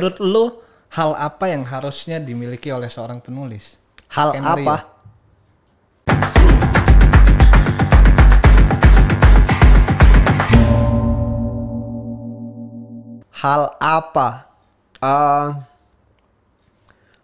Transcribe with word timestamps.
Menurut 0.00 0.18
lu 0.24 0.44
hal 0.96 1.12
apa 1.20 1.52
yang 1.52 1.68
harusnya 1.68 2.16
dimiliki 2.16 2.72
oleh 2.72 2.88
seorang 2.88 3.20
penulis? 3.20 3.76
Hal 4.08 4.32
Skenario. 4.32 4.64
apa? 4.64 4.76
Hal 13.36 13.76
apa? 13.76 14.28
Eh, 14.96 15.48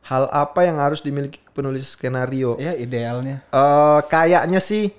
hal 0.04 0.28
apa 0.28 0.60
yang 0.60 0.76
harus 0.76 1.00
dimiliki 1.00 1.40
penulis 1.56 1.96
skenario? 1.96 2.60
Ya 2.60 2.76
idealnya. 2.76 3.48
Eh, 3.48 4.00
kayaknya 4.12 4.60
sih, 4.60 4.92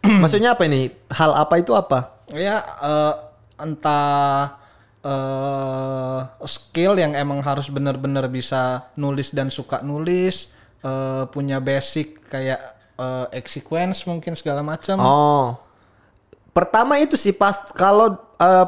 maksudnya 0.24 0.56
apa 0.56 0.64
ini? 0.64 0.88
Hal 1.12 1.36
apa 1.36 1.60
itu 1.60 1.76
apa? 1.76 2.24
Ya 2.32 2.64
eh, 2.80 3.14
entah 3.60 4.61
eh 5.02 6.20
skill 6.46 6.94
yang 6.94 7.12
emang 7.12 7.42
harus 7.42 7.66
benar-benar 7.66 8.26
bisa 8.26 8.86
nulis 8.94 9.34
dan 9.34 9.50
suka 9.50 9.82
nulis, 9.82 10.50
eh, 10.80 11.24
punya 11.28 11.58
basic 11.58 12.22
kayak 12.26 12.58
eh, 12.96 13.44
sequence 13.46 14.06
mungkin 14.06 14.32
segala 14.32 14.62
macam. 14.62 14.96
Oh, 14.98 15.58
pertama 16.52 16.98
itu 16.98 17.18
sih 17.18 17.34
pas 17.34 17.58
kalau 17.74 18.14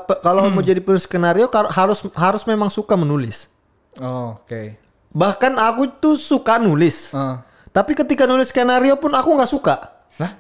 pe- 0.06 0.20
kalau 0.22 0.50
mau 0.50 0.62
jadi 0.62 0.78
penulis 0.78 1.06
skenario 1.06 1.46
harus 1.70 2.02
harus 2.14 2.42
memang 2.44 2.68
suka 2.68 2.94
menulis. 2.94 3.50
Oh, 3.98 4.38
Oke. 4.42 4.74
Bahkan 5.14 5.54
aku 5.54 5.86
tuh 6.02 6.18
suka 6.18 6.58
nulis. 6.58 7.14
Eh, 7.14 7.36
Tapi 7.70 7.94
ketika 7.94 8.26
nulis 8.26 8.50
skenario 8.50 8.94
pun 8.94 9.10
aku 9.14 9.34
nggak 9.34 9.50
suka. 9.50 9.76
Lah? 10.18 10.30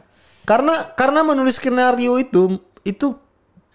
Karena 0.46 0.86
karena 0.94 1.22
menulis 1.22 1.58
skenario 1.58 2.18
itu 2.18 2.58
itu 2.82 3.14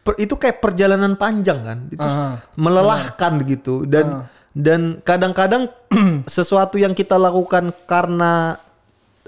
per- 0.03 0.19
itu 0.19 0.35
kayak 0.35 0.63
perjalanan 0.63 1.15
panjang 1.19 1.59
kan. 1.61 1.79
Itu 1.91 2.05
Aha. 2.05 2.41
melelahkan 2.55 3.43
gitu 3.45 3.83
dan 3.85 4.25
dan 4.55 4.99
kadang-kadang 5.05 5.69
sesuatu 6.27 6.75
yang 6.81 6.97
kita 6.97 7.15
lakukan 7.15 7.71
karena 7.85 8.57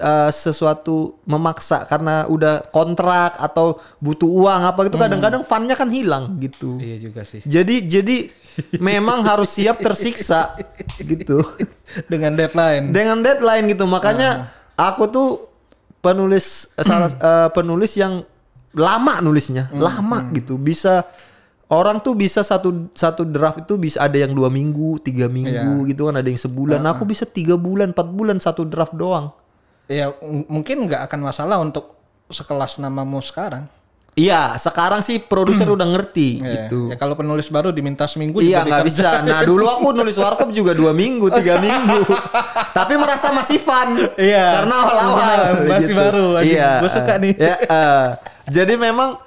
uh, 0.02 0.30
sesuatu 0.34 1.16
memaksa 1.22 1.86
karena 1.86 2.26
udah 2.26 2.66
kontrak 2.74 3.38
atau 3.38 3.78
butuh 4.02 4.26
uang 4.26 4.62
apa 4.66 4.90
gitu 4.90 4.98
kadang-kadang 4.98 5.42
funnya 5.46 5.78
kan 5.78 5.88
hilang 5.88 6.36
gitu. 6.42 6.76
Iya 6.82 6.96
juga 6.98 7.22
sih. 7.22 7.40
Jadi 7.46 7.86
jadi 7.86 8.16
memang 8.82 9.22
harus 9.22 9.54
siap 9.54 9.78
tersiksa 9.80 10.58
gitu. 11.10 11.40
Dengan 12.10 12.34
deadline. 12.34 12.90
Dengan 12.90 13.22
deadline 13.22 13.70
gitu. 13.70 13.86
Makanya 13.86 14.50
aku 14.74 15.08
tuh 15.08 15.28
penulis 16.02 16.74
eh, 16.76 16.84
salah 16.84 17.08
eh, 17.14 17.48
penulis 17.54 17.94
yang 17.94 18.26
lama 18.72 19.20
nulisnya, 19.20 19.68
lama 19.72 20.24
gitu. 20.32 20.56
Bisa 20.56 21.04
orang 21.68 22.00
tuh 22.00 22.12
bisa 22.12 22.40
satu 22.40 22.88
satu 22.92 23.24
draft 23.24 23.64
itu 23.64 23.76
bisa 23.76 24.00
ada 24.00 24.16
yang 24.16 24.32
dua 24.32 24.48
minggu, 24.48 25.00
tiga 25.00 25.28
minggu 25.28 25.88
gitu 25.88 26.08
kan, 26.08 26.16
ada 26.16 26.28
yang 26.28 26.40
sebulan. 26.40 26.80
Aku 26.84 27.04
bisa 27.04 27.24
tiga 27.24 27.56
bulan, 27.56 27.92
empat 27.92 28.08
bulan 28.08 28.40
satu 28.40 28.64
draft 28.64 28.92
doang. 28.92 29.32
Ya 29.88 30.08
mungkin 30.48 30.88
nggak 30.88 31.04
akan 31.10 31.20
masalah 31.20 31.60
untuk 31.60 31.92
sekelas 32.32 32.80
namamu 32.80 33.20
sekarang. 33.20 33.68
Iya, 34.12 34.60
sekarang 34.60 35.00
sih 35.00 35.16
produser 35.24 35.64
udah 35.64 35.88
ngerti 35.88 36.36
Ya, 36.36 36.68
gitu. 36.68 36.92
ya 36.92 37.00
kalau 37.00 37.16
penulis 37.16 37.48
baru 37.48 37.72
diminta 37.72 38.04
seminggu 38.04 38.44
Iya 38.44 38.60
nggak 38.60 38.84
dikerjain. 38.84 39.24
bisa. 39.24 39.24
Nah 39.24 39.40
dulu 39.40 39.64
aku 39.64 39.88
nulis 39.96 40.20
warkop 40.20 40.52
juga 40.52 40.76
dua 40.76 40.92
minggu, 40.92 41.32
tiga 41.32 41.56
minggu. 41.56 42.04
Tapi 42.76 43.00
merasa 43.00 43.32
masih 43.32 43.56
fun. 43.56 43.96
Iya. 44.20 44.60
Karena 44.60 44.74
awal-awal 44.84 45.38
Masih 45.64 45.92
baru, 45.96 46.26
anjing. 46.36 46.60
Iya. 46.60 46.70
Gua 46.84 46.90
suka 46.92 47.14
nih. 47.16 47.32
Ya, 47.40 47.56
eh. 47.56 48.04
Jadi 48.46 48.74
memang 48.74 49.18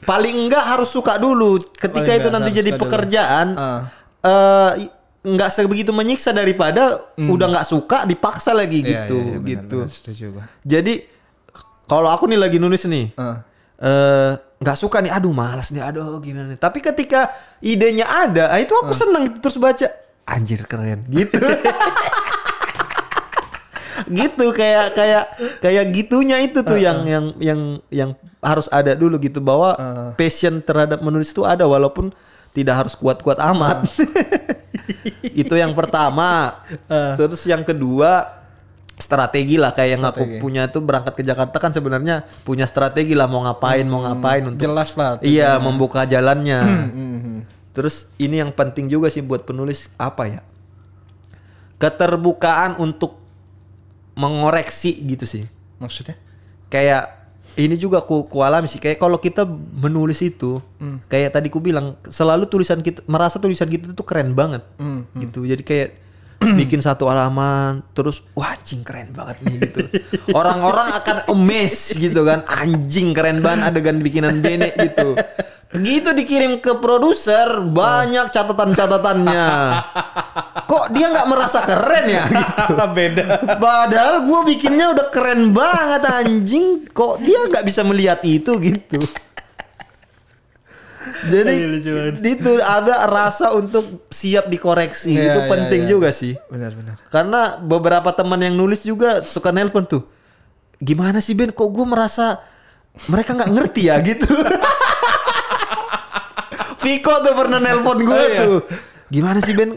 paling 0.00 0.46
enggak 0.46 0.64
harus 0.64 0.88
suka 0.88 1.16
dulu. 1.16 1.58
Ketika 1.60 1.90
Paling 2.06 2.18
itu 2.18 2.28
enggak 2.28 2.34
nanti 2.34 2.50
harus 2.50 2.60
jadi 2.60 2.70
pekerjaan, 2.74 3.46
Ah. 3.54 3.80
eh 4.20 4.70
nggak 5.18 5.50
sebegitu 5.50 5.90
menyiksa 5.90 6.30
daripada 6.30 6.96
udah 7.18 7.46
nggak 7.50 7.66
suka 7.66 8.06
dipaksa 8.06 8.54
lagi 8.54 8.80
Hmm. 8.80 8.88
Iya, 8.88 8.94
gitu, 9.04 9.16
iya, 9.18 9.24
iya, 9.26 9.38
benar, 9.38 9.48
gitu. 9.66 9.78
setuju 9.90 10.24
gua. 10.32 10.44
Jadi 10.62 10.94
kalau 11.84 12.08
aku 12.08 12.24
nih 12.24 12.38
lagi 12.38 12.56
nulis 12.56 12.84
nih, 12.84 13.12
eh 13.12 14.32
nggak 14.58 14.78
suka 14.78 14.98
nih, 14.98 15.12
aduh 15.12 15.30
malas 15.30 15.70
nih, 15.70 15.82
aduh 15.82 16.18
gimana 16.18 16.50
nih. 16.50 16.58
Tapi 16.58 16.78
ketika 16.80 17.28
idenya 17.60 18.06
ada, 18.06 18.48
ah, 18.50 18.58
itu 18.58 18.72
aku 18.72 18.90
senang 18.90 19.28
gitu 19.28 19.38
terus 19.44 19.58
baca, 19.58 19.86
anjir 20.24 20.64
keren, 20.64 21.04
gitu. 21.10 21.36
gitu 24.06 24.54
kayak 24.54 24.94
kayak 24.94 25.24
kayak 25.58 25.84
gitunya 25.90 26.38
itu 26.44 26.62
tuh 26.62 26.78
yang 26.78 27.02
yang 27.08 27.26
yang 27.42 27.60
yang 27.90 28.10
harus 28.38 28.70
ada 28.70 28.94
dulu 28.94 29.18
gitu 29.18 29.42
bahwa 29.42 29.74
passion 30.14 30.62
terhadap 30.62 31.02
menulis 31.02 31.34
itu 31.34 31.42
ada 31.42 31.66
walaupun 31.66 32.14
tidak 32.54 32.86
harus 32.86 32.94
kuat-kuat 32.98 33.38
amat. 33.54 33.86
itu 35.36 35.54
yang 35.54 35.72
pertama. 35.76 36.58
Terus 37.18 37.44
yang 37.46 37.62
kedua 37.62 38.38
strategi 38.98 39.54
lah 39.54 39.70
kayak 39.70 39.90
yang 39.94 40.02
aku 40.10 40.26
Strategi. 40.26 40.42
punya 40.42 40.62
tuh 40.66 40.82
berangkat 40.82 41.14
ke 41.14 41.22
Jakarta 41.22 41.54
kan 41.62 41.70
sebenarnya 41.70 42.26
punya 42.42 42.66
strategi 42.66 43.14
lah 43.14 43.30
mau 43.30 43.46
ngapain 43.46 43.86
mau 43.86 44.02
ngapain 44.02 44.42
untuk 44.42 44.58
Jelas 44.58 44.98
lah. 44.98 45.22
iya 45.22 45.54
membuka 45.62 46.02
jalannya. 46.02 46.60
Mhm. 46.66 47.36
Terus 47.78 48.10
ini 48.18 48.42
yang 48.42 48.50
penting 48.50 48.90
juga 48.90 49.06
sih 49.06 49.22
buat 49.22 49.46
penulis 49.46 49.94
apa 50.02 50.26
ya? 50.26 50.40
Keterbukaan 51.78 52.74
untuk 52.82 53.22
mengoreksi 54.18 54.98
gitu 55.06 55.22
sih. 55.24 55.46
Maksudnya? 55.78 56.18
Kayak 56.66 57.14
ini 57.54 57.74
juga 57.74 58.02
ku, 58.02 58.26
ku 58.26 58.42
alami 58.42 58.66
sih 58.66 58.78
kayak 58.78 58.98
kalau 58.98 59.18
kita 59.18 59.42
menulis 59.72 60.22
itu 60.22 60.62
kayak 61.06 61.34
tadi 61.34 61.48
ku 61.50 61.58
bilang 61.58 61.98
selalu 62.06 62.46
tulisan 62.46 62.78
kita 62.78 63.02
merasa 63.06 63.38
tulisan 63.38 63.66
kita 63.66 63.94
tuh 63.94 64.06
keren 64.06 64.34
banget 64.34 64.62
Hmm, 64.78 65.06
gitu. 65.18 65.42
Jadi 65.42 65.62
kayak 65.62 65.90
bikin 66.58 66.78
satu 66.78 67.10
halaman 67.10 67.82
terus 67.90 68.22
wah 68.38 68.54
anjing 68.54 68.86
keren 68.86 69.10
banget 69.10 69.42
nih 69.42 69.54
gitu. 69.58 69.80
Orang-orang 70.38 70.94
akan 70.98 71.16
amazed 71.34 71.98
gitu 71.98 72.22
kan 72.22 72.46
anjing 72.46 73.10
keren 73.10 73.42
banget 73.42 73.74
adegan 73.74 73.98
bikinan 73.98 74.38
Bene 74.38 74.70
gitu. 74.74 75.18
Begitu 75.68 76.14
dikirim 76.14 76.62
ke 76.62 76.78
produser 76.78 77.58
banyak 77.60 78.30
catatan-catatannya. 78.30 79.46
Kok 80.88 80.96
dia 80.96 81.06
nggak 81.12 81.28
merasa 81.28 81.58
keren 81.60 82.04
ya? 82.08 82.24
Gitu. 82.32 82.72
Beda. 82.88 83.24
Padahal 83.56 84.24
gue 84.24 84.40
bikinnya 84.48 84.88
udah 84.90 85.06
keren 85.12 85.52
banget 85.52 86.02
anjing. 86.02 86.88
Kok 86.88 87.20
dia 87.20 87.44
nggak 87.44 87.60
bisa 87.62 87.84
melihat 87.84 88.24
itu 88.24 88.56
gitu? 88.56 88.96
Jadi 91.28 91.54
Iya, 91.82 92.12
itu 92.14 92.50
ada 92.60 93.04
rasa 93.04 93.50
untuk 93.50 94.06
siap 94.08 94.46
dikoreksi 94.46 95.12
Iya, 95.12 95.24
itu 95.28 95.40
iya, 95.40 95.48
penting 95.50 95.82
iya. 95.84 95.90
juga 95.90 96.08
sih. 96.08 96.36
Benar-benar. 96.48 96.96
Karena 97.08 97.56
beberapa 97.56 98.12
teman 98.12 98.38
yang 98.38 98.54
nulis 98.54 98.80
juga 98.80 99.20
suka 99.20 99.52
nelpon 99.52 99.84
tuh. 99.84 100.04
Gimana 100.78 101.18
sih 101.18 101.32
Ben? 101.32 101.50
Kok 101.50 101.68
gue 101.68 101.84
merasa 101.84 102.38
mereka 103.08 103.34
nggak 103.34 103.50
ngerti 103.50 103.82
ya 103.88 103.96
gitu. 104.00 104.24
Viko 106.78 107.14
tuh 107.20 107.34
pernah 107.34 107.58
nelpon 107.58 107.98
gue 108.00 108.14
Oh, 108.14 108.22
iya. 108.22 108.40
tuh. 108.44 108.58
Gimana 109.08 109.40
sih 109.40 109.52
Ben? 109.52 109.74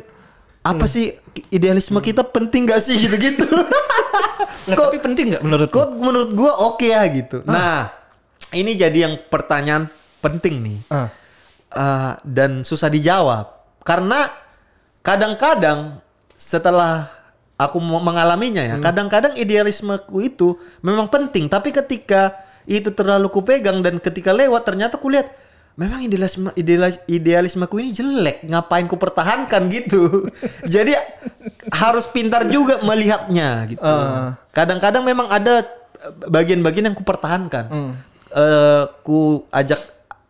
Apa 0.62 0.86
sih 0.86 1.18
idealisme 1.50 1.98
kita 1.98 2.22
penting 2.22 2.70
gak 2.70 2.82
sih 2.82 2.98
gitu-gitu? 2.98 3.46
Nah, 4.62 4.78
tapi 4.78 5.02
penting 5.02 5.34
nggak 5.34 5.42
menurut 5.42 5.68
Kok 5.74 5.90
menurut 5.98 6.32
gue 6.38 6.52
oke 6.52 6.86
ya 6.86 7.02
gitu. 7.10 7.42
Nah, 7.50 7.90
ini 8.54 8.78
jadi 8.78 9.10
yang 9.10 9.18
pertanyaan 9.26 9.90
penting 10.22 10.62
nih. 10.62 10.78
Ah. 10.94 11.10
Eh, 11.72 12.14
dan 12.28 12.62
susah 12.62 12.92
dijawab 12.92 13.48
karena 13.88 14.28
kadang-kadang 15.02 16.04
setelah 16.36 17.10
aku 17.56 17.80
mengalaminya 17.80 18.60
ya, 18.60 18.76
kadang-kadang 18.78 19.40
idealismeku 19.40 20.20
itu 20.20 20.60
memang 20.84 21.08
penting, 21.08 21.48
tapi 21.48 21.72
ketika 21.72 22.44
itu 22.68 22.92
terlalu 22.92 23.32
kupegang 23.32 23.80
dan 23.80 24.04
ketika 24.04 24.36
lewat 24.36 24.68
ternyata 24.68 25.00
kulihat 25.00 25.32
memang 25.80 26.04
idealisme 26.04 26.50
idealis, 26.60 27.00
idealismeku 27.08 27.80
ini 27.80 27.92
jelek, 27.96 28.44
ngapain 28.48 28.86
ku 28.88 29.00
pertahankan 29.00 29.72
gitu. 29.72 30.28
Jadi 30.74 30.96
harus 31.72 32.06
pintar 32.12 32.48
juga 32.52 32.84
melihatnya 32.84 33.66
gitu. 33.72 33.84
Ah. 33.84 34.36
Kadang-kadang 34.52 35.04
memang 35.08 35.32
ada 35.32 35.64
bagian-bagian 36.28 36.92
yang 36.92 36.98
ku 36.98 37.06
pertahankan. 37.06 37.66
Hmm. 37.72 37.92
Eh, 38.32 38.84
ku 39.04 39.48
ajak 39.52 39.80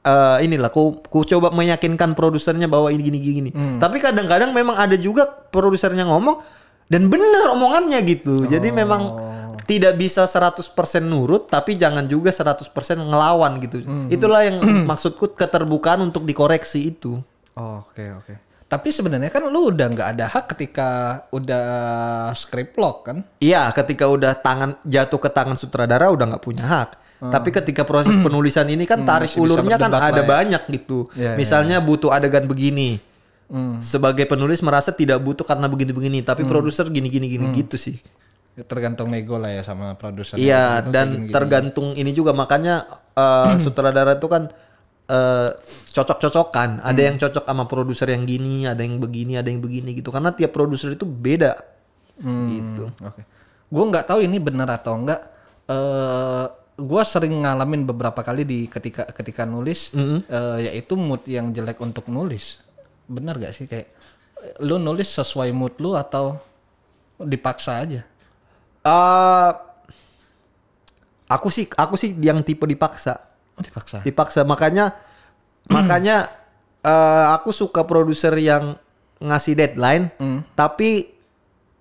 eh, 0.05 0.37
inilah 0.45 0.69
ku 0.69 1.01
ku 1.05 1.25
coba 1.25 1.49
meyakinkan 1.53 2.13
produsernya 2.13 2.69
bahwa 2.69 2.93
ini 2.93 3.01
gini 3.01 3.17
gini. 3.17 3.33
gini. 3.33 3.51
Hmm. 3.53 3.77
Tapi 3.81 3.97
kadang-kadang 3.97 4.53
memang 4.53 4.77
ada 4.77 4.93
juga 4.97 5.25
produsernya 5.25 6.05
ngomong 6.05 6.41
dan 6.91 7.07
benar 7.07 7.55
omongannya 7.55 8.03
gitu. 8.03 8.45
Jadi 8.45 8.69
Oh. 9.51 9.59
tidak 9.61 9.93
bisa 9.95 10.23
100% 10.23 10.63
nurut 11.01 11.45
tapi 11.45 11.75
jangan 11.75 12.07
juga 12.07 12.31
100% 12.31 12.71
ngelawan 12.97 13.59
gitu. 13.59 13.83
Hmm. 13.83 14.07
Itulah 14.07 14.47
yang 14.47 14.57
maksudku 14.87 15.31
keterbukaan 15.31 15.99
untuk 16.01 16.23
dikoreksi 16.23 16.89
itu. 16.89 17.19
Oh, 17.53 17.83
Oke 17.83 18.07
oke. 18.09 18.33
Tapi 18.65 18.87
sebenarnya 18.87 19.27
kan 19.27 19.43
lu 19.45 19.67
udah 19.67 19.83
nggak 19.85 20.09
ada 20.15 20.25
hak 20.25 20.55
ketika 20.55 20.87
udah 21.29 21.65
script 22.31 22.79
lock 22.79 23.03
kan? 23.03 23.27
Iya, 23.37 23.67
ketika 23.75 24.07
udah 24.07 24.31
tangan 24.33 24.79
jatuh 24.81 25.19
ke 25.19 25.27
tangan 25.27 25.59
sutradara 25.59 26.07
udah 26.07 26.31
nggak 26.31 26.39
punya 26.39 26.63
hak. 26.63 26.89
Tapi 27.21 27.51
ketika 27.51 27.83
proses 27.83 28.15
penulisan 28.17 28.65
ini 28.65 28.87
kan 28.87 29.03
tarik 29.03 29.27
Hmm. 29.29 29.37
masih 29.37 29.45
bisa 29.45 29.59
ulurnya 29.59 29.75
kan 29.77 29.91
ada 29.91 30.23
ya. 30.23 30.25
banyak 30.25 30.63
gitu. 30.71 31.05
Iya, 31.13 31.35
Misalnya 31.35 31.77
butuh 31.77 32.09
adegan 32.09 32.47
begini. 32.47 32.97
sebagai 33.83 34.23
penulis 34.23 34.63
merasa 34.63 34.95
tidak 34.95 35.19
butuh 35.19 35.43
karena 35.43 35.67
begini-begini, 35.67 36.23
tapi 36.23 36.47
produser 36.47 36.87
gini-gini 36.87 37.27
gini 37.27 37.51
gitu 37.51 37.75
sih. 37.75 37.99
Tergantung 38.51 39.07
nego 39.07 39.39
lah 39.39 39.51
ya 39.55 39.63
sama 39.63 39.95
produser. 39.95 40.35
Iya, 40.35 40.83
dan 40.91 41.31
tergantung 41.31 41.95
ini 41.95 42.11
juga 42.11 42.35
makanya 42.35 42.83
eh, 43.15 43.55
sutradara 43.63 44.19
itu 44.19 44.27
kan 44.27 44.51
eh, 45.07 45.49
cocok-cocokan. 45.95 46.83
Ada 46.83 47.01
yang 47.01 47.15
cocok 47.15 47.47
sama 47.47 47.63
produser 47.65 48.11
yang 48.11 48.27
gini, 48.27 48.67
ada 48.67 48.83
yang 48.83 48.99
begini, 48.99 49.39
ada 49.39 49.47
yang 49.47 49.63
begini 49.63 49.95
gitu. 49.95 50.11
Karena 50.11 50.35
tiap 50.35 50.51
produser 50.51 50.91
itu 50.91 51.07
beda. 51.07 51.55
Gitu. 52.21 52.85
Oke. 53.01 53.21
Gue 53.71 53.85
nggak 53.87 54.11
tahu 54.11 54.19
ini 54.27 54.37
benar 54.37 54.67
atau 54.67 54.99
enggak. 54.99 55.21
Eh 55.71 56.45
gue 56.81 57.03
sering 57.05 57.45
ngalamin 57.45 57.85
beberapa 57.85 58.25
kali 58.25 58.41
di 58.41 58.65
ketika 58.65 59.05
ketika 59.15 59.45
nulis, 59.47 59.95
eh, 59.95 60.57
yaitu 60.67 60.99
mood 60.99 61.23
yang 61.29 61.55
jelek 61.55 61.79
untuk 61.79 62.11
nulis. 62.11 62.59
Benar 63.07 63.39
gak 63.39 63.53
sih 63.55 63.67
kayak 63.67 63.91
lu 64.63 64.81
nulis 64.81 65.07
sesuai 65.07 65.53
mood 65.53 65.77
lu 65.77 65.93
atau 65.93 66.39
dipaksa 67.21 67.79
aja? 67.83 68.01
Eh, 68.81 69.49
aku 71.27 71.47
sih 71.47 71.69
aku 71.71 71.95
sih 71.95 72.11
yang 72.17 72.41
tipe 72.41 72.65
dipaksa. 72.65 73.21
Oh, 73.55 73.61
dipaksa. 73.61 74.01
Dipaksa 74.01 74.41
makanya 74.43 74.95
makanya 75.75 76.27
eh, 76.81 77.25
aku 77.31 77.49
suka 77.51 77.85
produser 77.85 78.33
yang 78.35 78.75
ngasih 79.21 79.53
deadline 79.53 80.09
tapi 80.51 81.13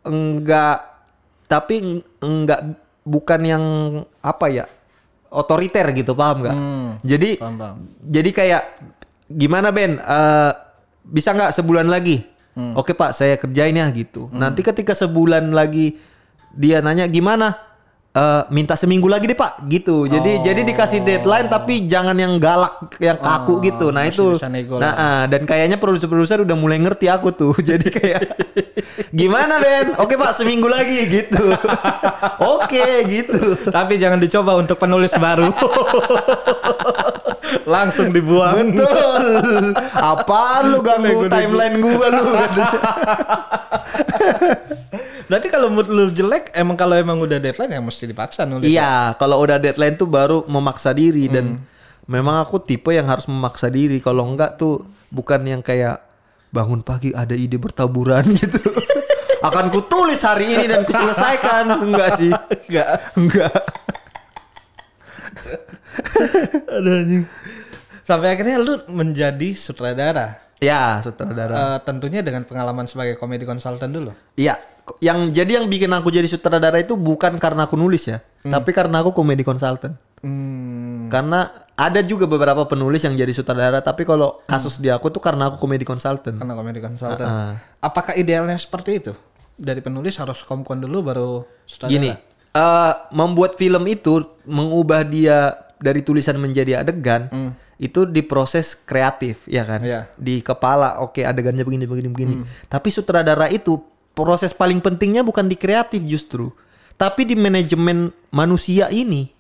enggak 0.03 0.85
tapi 1.49 1.75
eng- 1.81 2.05
enggak 2.21 2.61
bukan 3.01 3.41
yang 3.41 3.65
apa 4.21 4.47
ya 4.47 4.65
otoriter 5.31 5.89
gitu 5.95 6.13
paham 6.13 6.45
nggak? 6.45 6.57
Jadi 7.01 7.31
Paham, 7.39 7.57
paham. 7.57 7.77
jadi 8.03 8.31
kayak 8.31 8.63
gimana 9.27 9.73
Ben? 9.73 9.97
Eh, 9.97 10.53
bisa 11.03 11.33
nggak 11.33 11.55
sebulan 11.55 11.89
lagi? 11.89 12.21
Oke 12.77 12.93
Pak, 12.93 13.17
saya 13.17 13.41
kerjain 13.41 13.73
ya 13.73 13.89
gitu. 13.89 14.29
Nanti 14.31 14.61
ketika 14.61 14.93
sebulan 14.93 15.49
lagi 15.49 15.97
dia 16.55 16.83
nanya 16.83 17.07
gimana? 17.07 17.71
Eh, 18.11 18.43
minta 18.51 18.75
seminggu 18.75 19.07
lagi 19.07 19.31
deh 19.31 19.39
Pak, 19.39 19.71
gitu. 19.71 20.03
Jadi 20.11 20.43
jadi 20.43 20.67
dikasih 20.67 21.07
deadline 21.07 21.47
tapi 21.47 21.87
jangan 21.87 22.19
yang 22.19 22.43
galak, 22.43 22.99
yang 22.99 23.15
kaku 23.15 23.63
gitu. 23.63 23.95
Nah 23.95 24.03
itu. 24.03 24.35
Nah 24.83 24.93
ah, 24.99 25.23
dan 25.31 25.47
kayaknya 25.47 25.79
produser-produser 25.79 26.43
udah 26.43 26.57
mulai 26.59 26.83
ngerti 26.83 27.07
aku 27.07 27.31
tuh. 27.31 27.55
Jadi 27.71 27.87
kayak 27.87 28.35
gimana 29.15 29.63
Ben? 29.63 29.95
Oke 30.03 30.19
Pak, 30.19 30.43
seminggu 30.43 30.67
lagi 30.67 31.07
gitu. 31.07 31.55
Oke 32.59 33.07
gitu. 33.07 33.71
Tapi 33.71 33.95
jangan 34.03 34.19
dicoba 34.19 34.59
untuk 34.59 34.75
penulis 34.75 35.15
baru. 35.15 35.47
Langsung 37.79 38.11
dibuang. 38.11 38.75
Betul. 38.75 39.71
Apaan 39.95 40.75
lu 40.75 40.83
ganggu 40.83 41.31
timeline 41.31 41.79
gua 41.79 42.07
lu? 42.11 42.27
Berarti 45.31 45.47
kalau 45.47 45.71
mood 45.71 45.87
lu 45.87 46.11
jelek, 46.11 46.51
emang 46.59 46.75
kalau 46.75 46.99
emang 46.99 47.15
udah 47.23 47.39
deadline 47.39 47.71
ya 47.71 47.79
mesti 47.79 48.11
dipaksa 48.11 48.43
nulis. 48.43 48.67
iya, 48.67 49.15
kalau 49.15 49.39
udah 49.39 49.63
deadline 49.63 49.95
tuh 49.95 50.11
baru 50.11 50.43
memaksa 50.51 50.91
diri 50.91 51.31
dan 51.31 51.63
memang 52.11 52.43
aku 52.43 52.59
tipe 52.59 52.91
yang 52.91 53.07
harus 53.07 53.31
memaksa 53.31 53.71
diri. 53.71 54.03
Kalau 54.03 54.27
enggak 54.27 54.59
tuh 54.59 54.83
bukan 55.15 55.39
yang 55.47 55.63
kayak 55.63 56.03
bangun 56.51 56.83
pagi 56.83 57.15
ada 57.15 57.31
ide 57.39 57.63
bertaburan 57.63 58.27
gitu. 58.43 58.59
Akan 59.47 59.71
kutulis 59.71 60.19
hari 60.27 60.51
ini 60.51 60.67
dan 60.67 60.83
kuselesaikan. 60.83 61.79
Enggak 61.79 62.19
sih. 62.19 62.35
Enggak. 62.67 62.91
Enggak. 63.15 63.55
Aduh 66.75 66.93
anjing. 67.07 67.25
Sampai 68.03 68.35
akhirnya 68.35 68.59
lu 68.59 68.83
menjadi 68.91 69.55
sutradara. 69.55 70.43
Ya, 70.61 71.01
sutradara. 71.01 71.57
Eh, 71.57 71.79
tentunya 71.89 72.21
dengan 72.21 72.45
pengalaman 72.45 72.85
sebagai 72.85 73.17
komedi 73.17 73.49
konsultan 73.49 73.89
dulu. 73.89 74.13
Iya, 74.37 74.61
yang 75.01 75.33
jadi 75.33 75.57
yang 75.57 75.67
bikin 75.73 75.89
aku 75.89 76.13
jadi 76.13 76.29
sutradara 76.29 76.77
itu 76.77 77.01
bukan 77.01 77.41
karena 77.41 77.65
aku 77.65 77.81
nulis 77.81 78.05
ya, 78.05 78.21
tapi 78.45 78.77
karena 78.77 79.01
aku 79.01 79.17
komedi 79.17 79.41
konsultan. 79.41 79.97
Hmm. 80.21 81.09
Karena 81.09 81.49
ada 81.81 82.05
juga 82.05 82.29
beberapa 82.29 82.69
penulis 82.69 83.01
yang 83.01 83.17
jadi 83.17 83.33
sutradara, 83.33 83.81
tapi 83.81 84.05
kalau 84.05 84.45
kasus 84.45 84.77
di 84.77 84.93
aku 84.93 85.09
tuh 85.09 85.25
karena 85.25 85.49
aku 85.49 85.57
komedi 85.57 85.89
konsultan. 85.89 86.37
Karena 86.37 86.53
komedi 86.53 86.85
konsultan. 86.85 87.25
Ah. 87.25 87.57
Apakah 87.81 88.13
idealnya 88.21 88.61
seperti 88.61 89.01
itu? 89.01 89.13
Dari 89.57 89.81
penulis 89.81 90.21
harus 90.21 90.45
komkon 90.45 90.85
dulu 90.85 91.01
baru 91.01 91.31
sutradara. 91.65 91.97
Gini, 91.97 92.11
eh, 92.53 92.93
membuat 93.17 93.57
film 93.57 93.81
itu 93.89 94.29
mengubah 94.45 95.09
dia 95.09 95.57
dari 95.81 96.05
tulisan 96.05 96.37
menjadi 96.37 96.85
adegan 96.85 97.33
itu 97.81 98.05
diproses 98.05 98.77
kreatif, 98.77 99.49
ya 99.49 99.65
kan? 99.65 99.81
Iya. 99.81 100.13
Di 100.21 100.45
kepala, 100.45 101.01
oke 101.01 101.25
adegannya 101.25 101.65
begini 101.65 101.89
begini 101.89 102.09
begini. 102.13 102.35
Tapi 102.69 102.93
sutradara 102.93 103.49
itu 103.49 103.81
proses 104.13 104.53
paling 104.53 104.85
pentingnya 104.85 105.25
bukan 105.25 105.49
di 105.49 105.57
kreatif 105.57 106.05
justru, 106.05 106.53
tapi 107.01 107.25
di 107.25 107.33
manajemen 107.33 108.13
manusia 108.29 108.93
ini. 108.93 109.33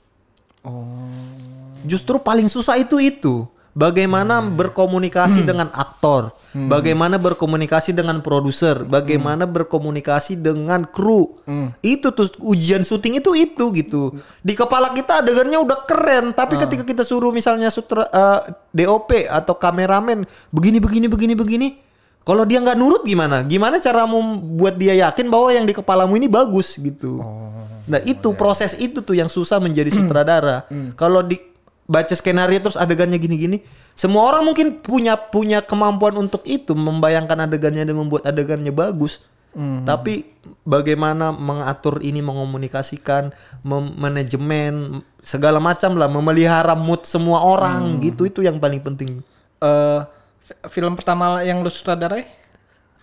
Justru 1.84 2.16
paling 2.16 2.48
susah 2.48 2.80
itu 2.80 2.96
itu. 2.96 3.44
Bagaimana 3.70 4.42
berkomunikasi 4.42 5.46
dengan 5.46 5.70
aktor, 5.70 6.34
bagaimana 6.54 7.22
berkomunikasi 7.22 7.94
dengan 7.94 8.18
produser, 8.18 8.82
bagaimana 8.82 9.46
berkomunikasi 9.46 10.42
dengan 10.42 10.82
kru. 10.90 11.38
Itu 11.78 12.10
tuh 12.10 12.34
ujian 12.42 12.82
syuting 12.82 13.22
itu 13.22 13.30
itu 13.38 13.64
gitu. 13.70 14.02
Di 14.42 14.58
kepala 14.58 14.90
kita 14.90 15.22
adegannya 15.22 15.62
udah 15.62 15.86
keren, 15.86 16.34
tapi 16.34 16.58
ketika 16.58 16.82
kita 16.82 17.06
suruh 17.06 17.30
misalnya 17.30 17.70
sutra 17.70 18.10
eh, 18.10 18.40
DOP 18.74 19.30
atau 19.30 19.54
kameramen 19.54 20.26
begini 20.50 20.82
begini 20.82 21.06
begini 21.06 21.34
begini, 21.38 21.68
kalau 22.26 22.42
dia 22.42 22.58
nggak 22.62 22.78
nurut 22.78 23.02
gimana? 23.06 23.42
Gimana 23.46 23.78
caramu 23.78 24.38
buat 24.54 24.76
dia 24.76 24.98
yakin 24.98 25.30
bahwa 25.30 25.48
yang 25.54 25.64
di 25.64 25.74
kepalamu 25.74 26.18
ini 26.18 26.26
bagus 26.26 26.74
gitu? 26.74 27.22
Nah 27.90 27.98
itu 28.06 28.30
proses 28.38 28.78
itu 28.78 29.02
tuh 29.02 29.18
yang 29.18 29.26
susah 29.26 29.58
menjadi 29.58 29.90
sutradara. 29.94 30.66
Kalau 31.00 31.22
di 31.26 31.49
baca 31.90 32.14
skenario 32.14 32.62
terus 32.62 32.78
adegannya 32.78 33.18
gini-gini, 33.18 33.66
semua 33.98 34.30
orang 34.30 34.46
mungkin 34.46 34.78
punya 34.78 35.18
punya 35.18 35.58
kemampuan 35.58 36.14
untuk 36.14 36.46
itu 36.46 36.78
membayangkan 36.78 37.50
adegannya 37.50 37.82
dan 37.82 37.98
membuat 37.98 38.30
adegannya 38.30 38.70
bagus. 38.70 39.18
Tapi 39.82 40.30
bagaimana 40.62 41.34
mengatur 41.34 41.98
ini, 42.06 42.22
mengomunikasikan, 42.22 43.34
manajemen 43.98 45.02
segala 45.18 45.58
macam 45.58 45.98
lah, 45.98 46.06
memelihara 46.06 46.78
mood 46.78 47.02
semua 47.02 47.42
orang 47.42 47.98
gitu 47.98 48.30
itu 48.30 48.46
yang 48.46 48.62
paling 48.62 48.78
penting. 48.78 49.18
Eh, 49.58 50.00
fi- 50.38 50.60
film 50.70 50.94
pertama 50.94 51.42
yang 51.42 51.66
lu 51.66 51.68
sutradarai? 51.68 52.22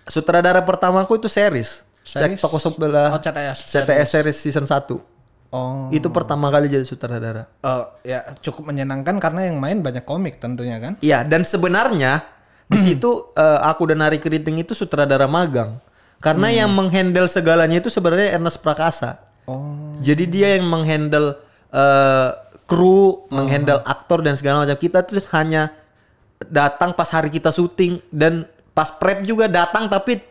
Sutradara 0.08 0.64
pertamaku 0.64 1.20
itu 1.20 1.28
series. 1.28 1.84
Series? 2.08 2.40
Cek 2.40 2.48
toko 2.48 2.64
sebelah. 2.64 3.12
Oh, 3.12 3.20
CTS. 3.20 3.68
CTS 3.68 4.08
series 4.08 4.38
season 4.40 4.64
1. 4.64 5.17
Oh. 5.48 5.88
Itu 5.96 6.12
pertama 6.12 6.52
kali 6.52 6.68
jadi 6.68 6.84
sutradara. 6.84 7.48
Eh, 7.64 7.84
ya 8.12 8.20
cukup 8.44 8.72
menyenangkan 8.72 9.16
karena 9.18 9.48
yang 9.48 9.58
main 9.58 9.80
banyak 9.80 10.04
komik 10.04 10.44
tentunya 10.44 10.78
kan. 10.78 11.00
Iya, 11.00 11.24
dan 11.24 11.48
sebenarnya 11.48 12.24
di 12.68 12.80
situ 12.80 13.32
eh, 13.32 13.60
aku 13.64 13.88
dan 13.88 14.04
Ari 14.04 14.20
Keriting 14.20 14.60
itu 14.60 14.76
sutradara 14.76 15.26
magang. 15.26 15.80
Karena 16.20 16.50
yang 16.50 16.74
menghandle 16.74 17.30
segalanya 17.30 17.78
itu 17.80 17.94
sebenarnya 17.94 18.36
Ernest 18.36 18.60
Prakasa. 18.60 19.22
Oh. 19.48 19.96
Jadi 20.04 20.28
dia 20.28 20.60
yang 20.60 20.68
menghandle 20.68 21.40
eh, 21.72 22.30
kru, 22.68 23.24
menghandle 23.32 23.80
aktor 23.88 24.20
dan 24.20 24.36
segala 24.36 24.68
macam. 24.68 24.76
Kita 24.76 25.08
tuh 25.08 25.24
hanya 25.32 25.72
datang 26.52 26.92
pas 26.92 27.08
hari 27.10 27.32
kita 27.32 27.50
syuting 27.56 28.04
dan 28.12 28.44
pas 28.76 28.94
prep 28.94 29.26
juga 29.26 29.50
datang 29.50 29.90
tapi 29.90 30.22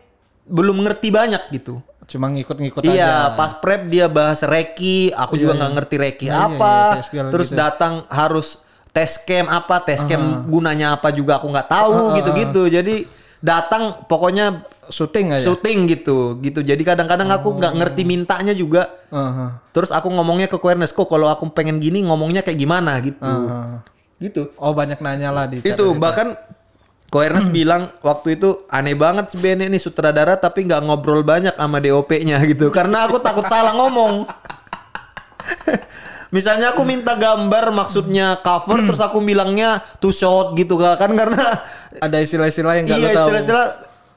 belum 0.47 0.85
ngerti 0.85 1.09
banyak 1.11 1.43
gitu. 1.51 1.81
Cuma 2.07 2.31
ngikut-ngikut 2.31 2.87
Iya, 2.87 2.95
aja. 3.29 3.35
pas 3.35 3.51
prep 3.51 3.91
dia 3.91 4.07
bahas 4.07 4.39
reki, 4.39 5.11
aku 5.11 5.35
juga 5.35 5.59
nggak 5.59 5.71
ngerti 5.75 5.95
reki 5.99 6.25
Iya, 6.31 6.35
iya, 6.39 6.47
apa. 6.55 6.75
iya, 6.95 7.03
segala 7.03 7.27
Terus 7.35 7.47
gitu. 7.51 7.59
datang 7.59 7.93
harus 8.07 8.47
tes 8.95 9.11
cam 9.27 9.45
apa, 9.51 9.75
tes 9.83 10.01
cam 10.07 10.47
gunanya 10.47 10.95
apa 10.95 11.11
juga 11.11 11.35
aku 11.35 11.51
nggak 11.51 11.67
tahu 11.67 12.15
gitu-gitu. 12.15 12.71
Jadi 12.71 12.95
datang 13.37 14.07
pokoknya 14.07 14.63
syuting 14.87 15.35
aja. 15.35 15.43
syuting 15.51 15.79
gitu, 15.91 16.39
gitu. 16.39 16.63
Jadi 16.63 16.81
kadang-kadang 16.87 17.27
aku 17.27 17.59
nggak 17.59 17.75
ngerti 17.75 18.01
mintanya 18.07 18.55
juga. 18.55 18.87
Heeh. 19.11 19.49
Terus 19.75 19.91
aku 19.91 20.07
ngomongnya 20.07 20.47
ke 20.47 20.55
Quernes, 20.57 20.95
kok 20.95 21.11
kalau 21.11 21.27
aku 21.27 21.51
pengen 21.51 21.77
gini 21.77 22.07
ngomongnya 22.07 22.39
kayak 22.39 22.55
gimana 22.57 22.97
gitu. 23.03 23.19
Heeh. 23.27 23.83
Gitu. 24.17 24.49
Oh 24.57 24.73
banyak 24.73 24.97
nanya 25.03 25.29
lah 25.29 25.45
di 25.45 25.59
Itu 25.61 25.93
bahkan 25.99 26.33
Koernas 27.07 27.47
bilang 27.47 27.87
waktu 28.03 28.35
itu 28.35 28.67
aneh 28.67 28.91
banget 28.91 29.31
si 29.31 29.39
Bene 29.39 29.71
nih 29.71 29.79
sutradara 29.79 30.35
tapi 30.35 30.67
nggak 30.67 30.91
ngobrol 30.91 31.23
banyak 31.23 31.55
sama 31.55 31.79
DOP-nya 31.79 32.35
gitu 32.51 32.67
karena 32.67 33.07
aku 33.07 33.23
takut 33.23 33.47
salah 33.47 33.71
ngomong. 33.79 34.27
Misalnya 36.35 36.75
aku 36.75 36.83
minta 36.83 37.15
gambar 37.15 37.71
maksudnya 37.71 38.43
cover 38.43 38.83
terus 38.83 38.99
aku 38.99 39.23
bilangnya 39.23 39.79
two 40.03 40.11
shot 40.11 40.51
gitu 40.59 40.75
kan 40.75 41.07
karena 41.15 41.63
ada 42.03 42.19
istilah-istilah 42.19 42.75
yang 42.75 42.91
nggak 42.91 42.99
iya 42.99 43.15
tahu. 43.15 43.31
istilah-istilah 43.31 43.67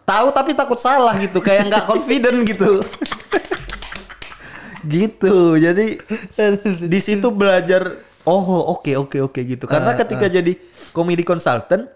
tahu 0.02 0.26
tapi 0.34 0.50
takut 0.58 0.82
salah 0.82 1.14
gitu 1.22 1.38
kayak 1.38 1.70
nggak 1.70 1.86
confident 1.86 2.42
gitu. 2.42 2.82
gitu. 4.90 5.54
Jadi 5.54 6.02
di 6.82 6.98
situ 6.98 7.30
belajar 7.30 8.09
Oh 8.30 8.70
oke 8.78 8.94
oke 8.94 9.18
oke 9.26 9.40
gitu. 9.42 9.66
Karena 9.66 9.98
ketika 9.98 10.30
jadi 10.30 10.54
komedi 10.94 11.26
consultant, 11.26 11.90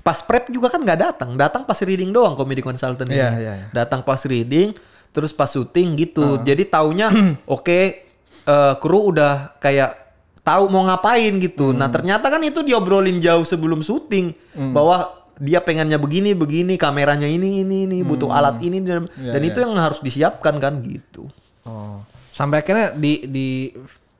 pas 0.00 0.18
prep 0.24 0.48
juga 0.48 0.72
kan 0.72 0.80
nggak 0.80 1.00
datang. 1.00 1.36
Datang 1.36 1.68
pas 1.68 1.76
reading 1.84 2.16
doang 2.16 2.32
komedi 2.32 2.64
consultant. 2.64 3.04
Iya, 3.12 3.36
ini. 3.36 3.44
iya, 3.44 3.52
iya. 3.60 3.66
Datang 3.76 4.00
pas 4.00 4.24
reading, 4.24 4.72
terus 5.12 5.36
pas 5.36 5.52
syuting 5.52 6.00
gitu. 6.00 6.40
Jadi 6.40 6.64
taunya 6.64 7.12
oke 7.44 7.78
eh, 8.48 8.74
kru 8.80 9.12
udah 9.12 9.60
kayak 9.60 10.06
tahu 10.40 10.72
mau 10.72 10.88
ngapain 10.88 11.36
gitu. 11.42 11.76
Nah 11.76 11.92
ternyata 11.92 12.32
kan 12.32 12.40
itu 12.40 12.64
diobrolin 12.64 13.20
jauh 13.20 13.44
sebelum 13.44 13.84
syuting 13.84 14.32
bahwa 14.72 15.26
dia 15.36 15.60
pengennya 15.60 16.00
begini 16.00 16.32
begini 16.32 16.80
kameranya 16.80 17.28
ini 17.28 17.60
ini 17.60 17.84
ini 17.84 18.00
butuh 18.00 18.32
alat 18.32 18.56
ini 18.64 18.80
dan, 18.80 19.04
Iya, 19.20 19.36
dan 19.36 19.42
itu 19.44 19.58
yang 19.60 19.76
harus 19.76 20.00
disiapkan 20.00 20.56
kan 20.56 20.80
gitu. 20.80 21.28
Oh. 21.68 22.00
Sampai 22.32 22.64
akhirnya 22.64 22.96
di 22.96 23.26
di 23.28 23.48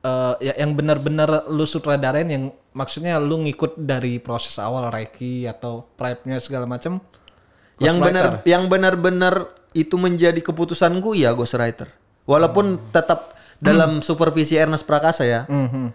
eh, 0.07 0.33
ya, 0.47 0.53
yang 0.63 0.71
benar-benar 0.71 1.51
lu 1.51 1.67
sutradarain 1.67 2.25
yang 2.25 2.47
maksudnya 2.71 3.19
lu 3.19 3.43
ngikut 3.43 3.75
dari 3.75 4.23
proses 4.23 4.55
awal 4.57 4.87
reiki 4.87 5.43
atau 5.43 5.83
prep-nya 5.99 6.39
segala 6.39 6.63
macam. 6.63 7.03
yang 7.77 8.01
benar 8.01 8.41
yang 8.41 8.65
benar-benar 8.65 9.53
itu 9.77 10.01
menjadi 10.01 10.41
keputusanku 10.41 11.13
ya 11.13 11.29
ghostwriter. 11.35 11.85
Walaupun 12.25 12.79
tetap 12.89 13.37
dalam 13.61 14.01
supervisi 14.01 14.57
Ernest 14.57 14.89
Prakasa 14.89 15.21
ya. 15.21 15.45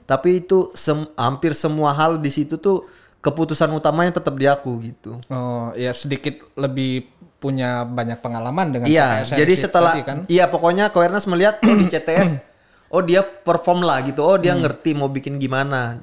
Tapi 0.07 0.45
itu 0.45 0.71
sem- 0.79 1.11
hampir 1.19 1.59
semua 1.59 1.91
hal 1.91 2.23
di 2.23 2.31
situ 2.31 2.55
tuh 2.55 2.87
keputusan 3.19 3.71
utamanya 3.75 4.23
tetap 4.23 4.35
di 4.39 4.47
aku 4.47 4.79
gitu. 4.83 5.19
Oh, 5.27 5.75
ya 5.75 5.91
sedikit 5.91 6.39
lebih 6.55 7.11
punya 7.43 7.83
banyak 7.83 8.23
pengalaman 8.23 8.71
dengan 8.71 8.87
iya 8.87 9.27
CTS 9.27 9.35
jadi 9.35 9.55
setelah 9.59 9.93
kan. 10.07 10.19
iya 10.31 10.47
pokoknya 10.47 10.95
ko 10.95 11.03
Ernest 11.03 11.27
melihat 11.27 11.59
oh 11.67 11.75
di 11.75 11.91
CTS 11.91 12.39
oh 12.93 13.03
dia 13.03 13.25
perform 13.25 13.83
lah 13.83 14.05
gitu 14.05 14.21
oh 14.21 14.37
dia 14.37 14.53
ngerti 14.53 14.93
mau 14.93 15.09
bikin 15.09 15.41
gimana 15.41 15.99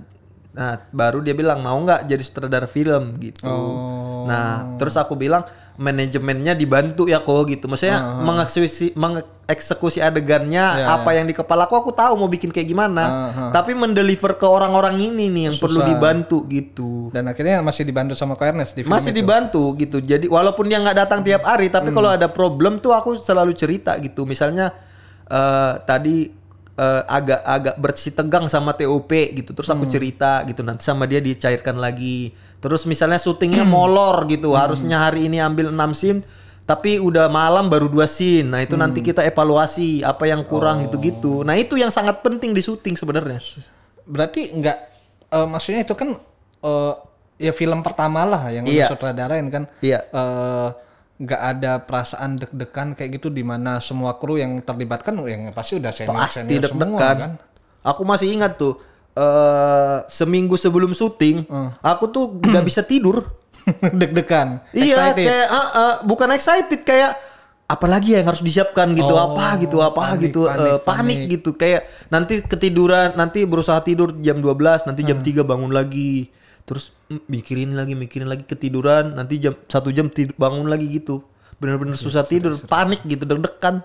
nah 0.50 0.82
baru 0.90 1.22
dia 1.22 1.38
bilang 1.38 1.62
mau 1.62 1.78
nggak 1.78 2.10
jadi 2.10 2.24
sutradara 2.26 2.66
film 2.66 3.16
gitu 3.22 3.46
Oh. 3.46 4.28
Nah, 4.28 4.76
terus 4.76 4.94
aku 4.94 5.16
bilang 5.16 5.42
manajemennya 5.80 6.54
dibantu 6.54 7.08
ya 7.08 7.24
kok 7.24 7.50
gitu. 7.50 7.66
Maksudnya 7.66 8.20
mengeksekusi 8.22 8.94
mengeksekusi 8.94 10.04
adegannya 10.04 10.86
Ya, 10.86 11.00
apa 11.00 11.16
yang 11.16 11.26
di 11.26 11.34
kepala 11.34 11.66
aku 11.66 11.74
aku 11.80 11.92
tahu 11.96 12.20
mau 12.20 12.30
bikin 12.30 12.52
kayak 12.52 12.68
gimana. 12.68 13.32
Tapi 13.50 13.74
mendeliver 13.74 14.36
ke 14.36 14.46
orang-orang 14.46 15.00
ini 15.00 15.32
nih 15.32 15.44
yang 15.50 15.56
perlu 15.58 15.82
dibantu 15.82 16.46
gitu. 16.52 17.10
Dan 17.10 17.32
akhirnya 17.32 17.64
masih 17.64 17.88
dibantu 17.88 18.14
sama 18.14 18.36
Ko 18.38 18.44
Ernest 18.46 18.76
di 18.78 18.84
film 18.86 18.94
Masih 18.94 19.16
itu. 19.16 19.24
dibantu 19.24 19.64
gitu. 19.80 19.98
Jadi 20.04 20.28
walaupun 20.28 20.68
dia 20.70 20.78
nggak 20.78 20.98
datang 21.00 21.24
tiap 21.26 21.42
hari, 21.48 21.72
tapi 21.72 21.90
kalau 21.90 22.12
ada 22.12 22.28
problem 22.30 22.78
tuh 22.78 22.94
aku 22.94 23.18
selalu 23.18 23.56
cerita 23.56 23.96
gitu. 23.98 24.28
Misalnya 24.28 24.76
eh, 25.26 25.74
tadi 25.88 26.28
eh, 26.80 27.02
agak 27.06 27.44
agak 27.44 27.76
bersih 27.76 28.16
tegang 28.16 28.48
sama 28.48 28.72
TOP 28.72 29.12
gitu. 29.12 29.52
Terus 29.52 29.68
aku 29.68 29.84
cerita 29.86 30.48
gitu 30.48 30.64
nanti 30.64 30.82
sama 30.82 31.04
dia 31.04 31.20
dicairkan 31.20 31.76
lagi. 31.76 32.32
Terus 32.64 32.88
misalnya 32.88 33.20
syutingnya 33.20 33.68
molor 33.68 34.24
gitu. 34.26 34.56
Harusnya 34.56 35.04
hari 35.04 35.28
ini 35.28 35.44
ambil 35.44 35.68
6 35.70 35.76
scene 35.92 36.22
tapi 36.64 37.02
udah 37.02 37.26
malam 37.28 37.66
baru 37.66 37.90
dua 37.90 38.06
scene. 38.06 38.46
Nah, 38.46 38.62
itu 38.62 38.78
nanti 38.78 39.02
kita 39.02 39.26
evaluasi 39.26 40.06
apa 40.06 40.30
yang 40.30 40.46
kurang 40.46 40.86
gitu-gitu. 40.86 41.42
Nah, 41.42 41.58
itu 41.58 41.74
yang 41.82 41.90
sangat 41.90 42.22
penting 42.22 42.54
di 42.54 42.62
syuting 42.62 42.94
sebenarnya. 42.94 43.42
Berarti 44.06 44.54
enggak 44.54 44.78
eh, 45.34 45.48
maksudnya 45.50 45.82
itu 45.82 45.98
kan 45.98 46.14
eh, 46.62 46.94
ya 47.42 47.58
film 47.58 47.82
pertama 47.82 48.22
lah 48.22 48.54
yang 48.54 48.70
Iya. 48.70 48.86
sutradarain 48.86 49.50
kan. 49.50 49.66
Iya. 49.82 50.06
Eh, 50.14 50.68
nggak 51.20 51.42
ada 51.44 51.72
perasaan 51.84 52.40
deg-degan 52.40 52.96
kayak 52.96 53.20
gitu 53.20 53.28
di 53.28 53.44
mana 53.44 53.84
semua 53.84 54.16
kru 54.16 54.40
yang 54.40 54.64
terlibat 54.64 55.04
kan 55.04 55.20
yang 55.28 55.52
pasti 55.52 55.76
udah 55.76 55.92
senior 55.92 56.16
pasti 56.16 56.48
senior 56.48 56.72
semua 56.72 56.88
deg-degan. 56.88 57.18
kan. 57.20 57.32
Aku 57.84 58.08
masih 58.08 58.32
ingat 58.32 58.56
tuh 58.56 58.80
eh 59.20 59.98
seminggu 60.08 60.56
sebelum 60.56 60.96
syuting, 60.96 61.44
aku 61.84 62.08
tuh 62.08 62.26
nggak 62.40 62.64
bisa 62.64 62.82
tidur. 62.88 63.28
deg-degan. 64.00 64.64
Iya, 64.74 65.14
excited. 65.14 65.26
kayak 65.30 65.48
ah, 65.52 65.68
ah, 65.78 65.94
bukan 66.02 66.30
excited 66.34 66.82
kayak 66.82 67.12
apalagi 67.70 68.18
yang 68.18 68.26
harus 68.26 68.42
disiapkan 68.42 68.98
gitu 68.98 69.14
Oh, 69.14 69.38
apa 69.38 69.62
gitu 69.62 69.78
apa 69.78 70.18
panik, 70.18 70.34
gitu 70.34 70.50
panik, 70.50 70.66
eh, 70.66 70.80
panik, 70.82 71.20
gitu 71.30 71.52
kayak 71.54 71.86
nanti 72.10 72.42
ketiduran 72.42 73.14
nanti 73.14 73.46
berusaha 73.46 73.78
tidur 73.86 74.10
jam 74.26 74.42
12 74.42 74.90
nanti 74.90 75.06
jam 75.06 75.22
3 75.22 75.46
bangun 75.46 75.70
lagi 75.70 76.34
terus 76.70 76.94
mm, 77.10 77.26
mikirin 77.26 77.74
lagi 77.74 77.98
mikirin 77.98 78.30
lagi 78.30 78.46
ketiduran. 78.46 79.18
Nanti 79.18 79.42
jam 79.42 79.58
satu 79.66 79.90
jam 79.90 80.14
tidur 80.14 80.38
bangun 80.38 80.70
lagi 80.70 80.86
gitu. 80.86 81.26
Bener-bener 81.58 81.98
susah 81.98 82.22
tidur 82.22 82.54
panik 82.70 83.02
gitu 83.10 83.26
deg-degan. 83.26 83.82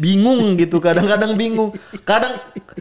Bingung 0.00 0.56
gitu 0.56 0.80
kadang-kadang 0.80 1.36
bingung. 1.36 1.76
Kadang 2.08 2.32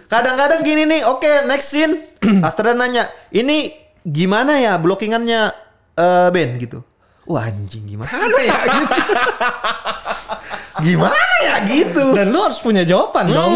kadang-kadang 0.07 0.63
gini 0.63 0.87
nih 0.87 1.03
oke 1.03 1.51
next 1.51 1.75
scene. 1.75 1.99
Astra 2.47 2.71
nanya 2.71 3.11
ini 3.35 3.75
gimana 4.07 4.55
ya 4.63 4.79
blockingannya 4.79 5.51
eh 5.99 6.29
Ben? 6.31 6.55
Gitu. 6.55 6.79
Wah 7.27 7.51
anjing 7.51 7.83
gimana 7.83 8.07
ya? 8.39 8.55
Gitu. 8.79 8.95
Gimana 10.81 11.35
ya 11.45 11.55
gitu. 11.69 12.05
Dan 12.17 12.33
lu 12.33 12.39
harus 12.41 12.57
punya 12.63 12.81
jawaban 12.81 13.29
dong. 13.29 13.53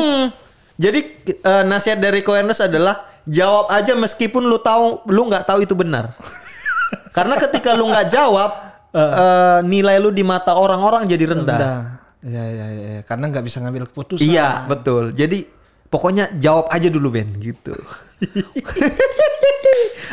Jadi 0.76 1.00
eh, 1.32 1.64
nasihat 1.64 2.00
dari 2.00 2.20
Ko 2.20 2.36
Ernest 2.36 2.64
adalah 2.64 3.08
jawab 3.24 3.72
aja 3.72 3.96
meskipun 3.96 4.44
lu 4.44 4.60
tahu 4.60 5.08
lu 5.08 5.26
nggak 5.32 5.50
tahu 5.50 5.66
itu 5.66 5.74
benar 5.74 6.14
karena 7.18 7.42
ketika 7.42 7.74
lu 7.74 7.90
nggak 7.90 8.12
jawab 8.12 8.52
eh, 8.92 9.60
nilai 9.64 9.98
lu 10.04 10.12
di 10.12 10.22
mata 10.22 10.54
orang-orang 10.56 11.08
jadi 11.08 11.36
rendah. 11.36 11.60
Udah. 11.60 11.80
Iya 12.26 12.44
iya 12.50 12.66
iya 12.74 13.02
karena 13.06 13.30
nggak 13.30 13.46
bisa 13.46 13.62
ngambil 13.62 13.86
keputusan. 13.86 14.26
Iya, 14.26 14.66
betul. 14.66 15.14
Jadi 15.14 15.46
pokoknya 15.94 16.34
jawab 16.42 16.74
aja 16.74 16.90
dulu 16.90 17.14
Ben 17.14 17.30
gitu. 17.38 17.78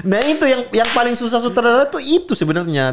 nah 0.00 0.20
itu 0.24 0.44
yang 0.48 0.62
yang 0.72 0.88
paling 0.96 1.12
susah 1.12 1.38
sutradara 1.38 1.84
tuh 1.88 2.00
itu 2.00 2.32
sebenarnya. 2.32 2.92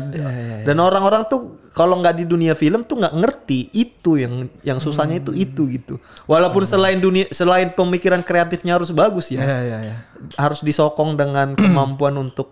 Dan 0.67 0.77
orang-orang 0.83 1.23
tuh 1.31 1.59
kalau 1.71 1.95
nggak 2.03 2.19
di 2.19 2.25
dunia 2.27 2.57
film 2.57 2.83
tuh 2.83 2.99
nggak 2.99 3.15
ngerti 3.15 3.71
itu 3.71 4.19
yang 4.19 4.51
yang 4.65 4.83
susahnya 4.83 5.23
itu 5.23 5.31
itu 5.31 5.63
gitu. 5.71 5.95
Walaupun 6.27 6.67
selain 6.67 6.99
dunia 6.99 7.29
selain 7.31 7.71
pemikiran 7.71 8.19
kreatifnya 8.19 8.75
harus 8.75 8.91
bagus 8.91 9.31
ya, 9.31 9.39
Iya 9.39 9.57
iya 9.63 9.77
iya. 9.87 9.95
harus 10.35 10.59
disokong 10.59 11.15
dengan 11.15 11.55
kemampuan 11.55 12.19
untuk 12.27 12.51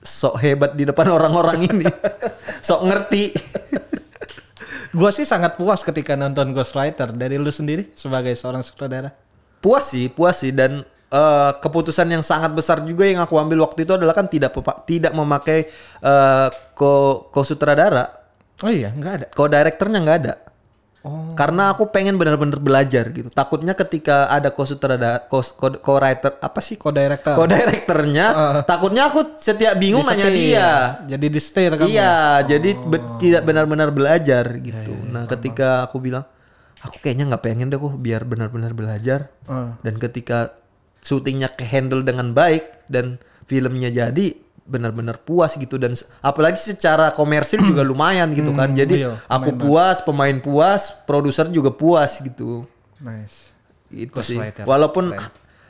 sok 0.00 0.38
hebat 0.40 0.72
di 0.78 0.86
depan 0.88 1.12
orang-orang 1.12 1.66
ini. 1.68 1.86
sok 2.66 2.80
ngerti. 2.88 3.34
Gua 4.96 5.12
sih 5.12 5.28
sangat 5.28 5.60
puas 5.60 5.84
ketika 5.84 6.16
nonton 6.16 6.56
Ghostwriter 6.56 7.12
dari 7.12 7.36
lu 7.36 7.52
sendiri 7.52 7.92
sebagai 7.92 8.32
seorang 8.32 8.64
sutradara. 8.64 9.12
puas 9.60 9.90
sih 9.90 10.06
puas 10.06 10.40
sih 10.40 10.54
dan 10.54 10.86
eh, 11.08 11.52
keputusan 11.56 12.08
yang 12.08 12.22
sangat 12.22 12.50
besar 12.50 12.82
juga 12.82 13.04
yang 13.04 13.20
aku 13.20 13.36
ambil 13.36 13.62
waktu 13.62 13.82
itu 13.82 13.92
adalah 13.92 14.12
kan 14.12 14.26
tidak 14.26 14.54
tidak 14.84 15.12
memakai 15.12 15.66
eh, 16.00 16.48
ko 16.72 16.92
ko 17.28 17.40
sutradara 17.42 18.24
Oh 18.56 18.72
iya, 18.72 18.88
nggak 18.88 19.12
ada. 19.12 19.26
ko 19.30 19.46
direkturnya 19.46 20.00
nggak 20.00 20.18
ada 20.22 20.34
karena 21.38 21.70
aku 21.70 21.94
pengen 21.94 22.18
benar-benar 22.18 22.58
belajar 22.58 23.06
gitu 23.14 23.30
takutnya 23.30 23.78
ketika 23.78 24.26
ada 24.26 24.50
ko 24.50 24.66
sutradara 24.66 25.22
ko, 25.22 25.38
ko, 25.38 25.78
ko 25.78 26.02
writer 26.02 26.34
apa 26.42 26.58
sih 26.58 26.74
Co 26.74 26.90
director. 26.90 27.38
ko 27.38 27.46
direkturnya 27.46 28.26
takutnya 28.70 29.06
aku 29.06 29.38
setiap 29.38 29.78
bingung 29.78 30.02
nanya 30.02 30.26
dia 30.26 30.98
Jadi 31.06 31.26
di 31.30 31.38
setir 31.38 31.78
kamu. 31.78 31.86
Iya, 31.86 32.42
jadi 32.48 32.70
be- 32.74 33.06
tidak 33.22 33.46
benar-benar 33.46 33.94
belajar 33.94 34.50
gitu. 34.58 34.90
nah, 35.06 35.30
ketika 35.30 35.86
aku 35.86 36.02
bilang, 36.02 36.26
aku 36.82 36.98
kayaknya 36.98 37.30
nggak 37.30 37.44
pengen 37.44 37.70
deh 37.70 37.78
kok 37.78 37.94
biar 37.94 38.26
benar-benar 38.26 38.74
belajar. 38.74 39.30
Hmm. 39.46 39.78
Dan 39.86 40.02
ketika 40.02 40.58
syutingnya 41.00 41.48
ke 41.52 41.64
handle 41.64 42.02
dengan 42.02 42.32
baik 42.32 42.86
dan 42.90 43.20
filmnya 43.46 43.88
jadi 43.92 44.36
benar-benar 44.66 45.22
puas 45.22 45.54
gitu 45.54 45.78
dan 45.78 45.94
apalagi 46.18 46.58
secara 46.58 47.14
komersil 47.14 47.62
juga 47.62 47.86
lumayan 47.90 48.34
gitu 48.34 48.50
kan. 48.50 48.74
Jadi 48.74 49.06
iya, 49.06 49.14
aku 49.30 49.54
puas, 49.54 50.02
pemain 50.02 50.34
puas, 50.42 50.90
produser 51.06 51.46
juga 51.54 51.70
puas 51.70 52.18
gitu. 52.18 52.66
Nice. 52.98 53.54
Itu 53.86 54.18
sih. 54.26 54.42
Walaupun 54.66 55.14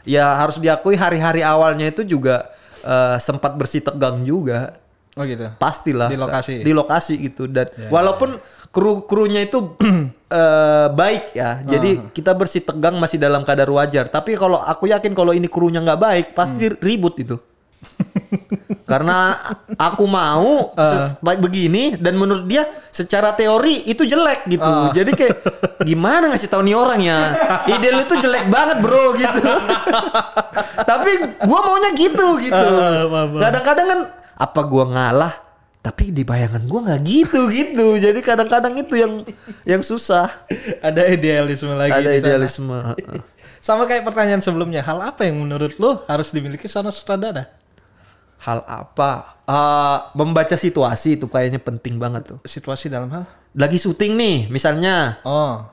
ya 0.09 0.40
harus 0.40 0.56
diakui 0.56 0.97
hari-hari 0.97 1.45
awalnya 1.45 1.92
itu 1.92 2.09
juga 2.09 2.49
eh, 2.80 3.21
sempat 3.21 3.52
bersih 3.61 3.85
tegang 3.85 4.25
juga 4.25 4.73
Oh 5.16 5.25
gitu. 5.25 5.49
pastilah 5.56 6.12
Di 6.12 6.21
lokasi. 6.21 6.61
di 6.61 6.73
lokasi 6.76 7.14
gitu 7.16 7.49
dan 7.49 7.73
walaupun 7.88 8.37
kru 8.68 9.09
krunya 9.09 9.49
itu 9.49 9.73
eh, 10.30 10.87
baik 10.90 11.35
ya. 11.35 11.62
Jadi 11.62 12.11
kita 12.11 12.35
bersih 12.35 12.62
tegang 12.62 12.99
masih 12.99 13.18
dalam 13.21 13.47
kadar 13.47 13.71
wajar. 13.71 14.11
Tapi 14.11 14.35
kalau 14.35 14.59
aku 14.59 14.90
yakin 14.90 15.14
kalau 15.14 15.30
ini 15.30 15.47
krunya 15.47 15.78
nggak 15.83 16.00
baik 16.00 16.26
pasti 16.35 16.71
ribut 16.83 17.14
itu. 17.21 17.37
Karena 18.90 19.35
aku 19.75 20.06
mau 20.06 20.71
baik 21.18 21.42
begini 21.42 21.99
dan 21.99 22.14
menurut 22.14 22.47
dia 22.47 22.62
secara 22.95 23.35
teori 23.35 23.83
itu 23.90 24.06
jelek 24.06 24.47
gitu. 24.47 24.73
Jadi 24.95 25.11
kayak 25.11 25.35
gimana 25.83 26.30
ngasih 26.30 26.47
tahu 26.47 26.62
nih 26.62 26.76
orang 26.78 27.00
ya? 27.02 27.18
Ide 27.66 27.88
lu 27.90 28.02
itu 28.06 28.14
jelek 28.23 28.47
banget 28.47 28.78
bro 28.78 29.14
gitu. 29.18 29.42
Tapi 30.90 31.11
gua 31.50 31.61
maunya 31.66 31.90
gitu 31.99 32.38
gitu. 32.38 32.66
Kadang-kadang 33.42 33.87
kan 33.90 34.00
apa 34.38 34.61
gua 34.71 34.85
ngalah 34.87 35.35
tapi 35.86 36.10
di 36.10 36.26
bayangan 36.26 36.66
gua 36.66 36.80
nggak 36.90 37.00
gitu 37.06 37.46
gitu 37.54 37.86
jadi 38.02 38.18
kadang-kadang 38.18 38.74
itu 38.82 38.98
yang 38.98 39.22
yang 39.62 39.82
susah 39.86 40.26
ada 40.82 41.06
idealisme 41.06 41.70
lagi 41.78 41.94
ada 41.94 42.10
idealisme 42.10 42.74
Sama 43.66 43.82
kayak 43.90 44.06
pertanyaan 44.06 44.38
sebelumnya, 44.38 44.78
hal 44.78 45.02
apa 45.02 45.26
yang 45.26 45.42
menurut 45.42 45.74
lo 45.82 46.06
harus 46.06 46.30
dimiliki 46.30 46.70
seorang 46.70 46.94
sutradara? 46.94 47.50
Hal 48.38 48.62
apa? 48.62 49.42
Eh, 49.42 49.98
membaca 50.14 50.54
situasi 50.54 51.18
itu 51.18 51.26
kayaknya 51.26 51.58
penting 51.58 51.98
banget 51.98 52.30
tuh. 52.30 52.38
Situasi 52.46 52.86
dalam 52.86 53.10
hal? 53.10 53.26
Lagi 53.58 53.74
syuting 53.74 54.14
nih, 54.14 54.38
misalnya 54.54 55.18
Oh, 55.26 55.66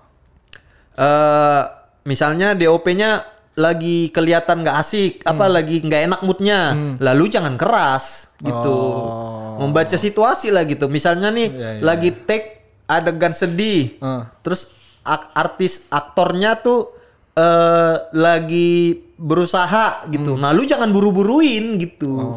eh 0.98 1.64
misalnya 2.02 2.58
DOP-nya 2.58 3.22
lagi 3.54 4.10
kelihatan 4.10 4.62
nggak 4.62 4.78
asik, 4.78 5.14
apa 5.24 5.46
Hmm. 5.46 5.54
lagi 5.54 5.78
nggak 5.80 6.02
enak 6.08 6.22
moodnya, 6.22 6.62
lalu 6.98 7.30
jangan 7.30 7.54
keras 7.54 8.34
gitu. 8.40 8.74
Oh. 8.74 9.62
Membaca 9.62 9.94
situasi 9.94 10.50
lah 10.50 10.66
gitu. 10.66 10.90
Misalnya 10.90 11.30
nih 11.30 11.48
Iya, 11.48 11.70
iya, 11.72 11.82
lagi 11.82 12.10
take 12.12 12.48
adegan 12.84 13.32
sedih, 13.32 13.94
Eh. 13.96 14.22
terus 14.42 14.74
ak- 15.02 15.30
artis 15.34 15.86
aktornya 15.88 16.56
tuh 16.56 16.90
eh 17.34 17.96
lagi 18.12 18.98
berusaha 19.16 20.06
gitu. 20.08 20.34
Nah, 20.36 20.50
lu 20.50 20.64
jangan 20.64 20.90
buru-buruin 20.90 21.78
gitu. 21.78 22.34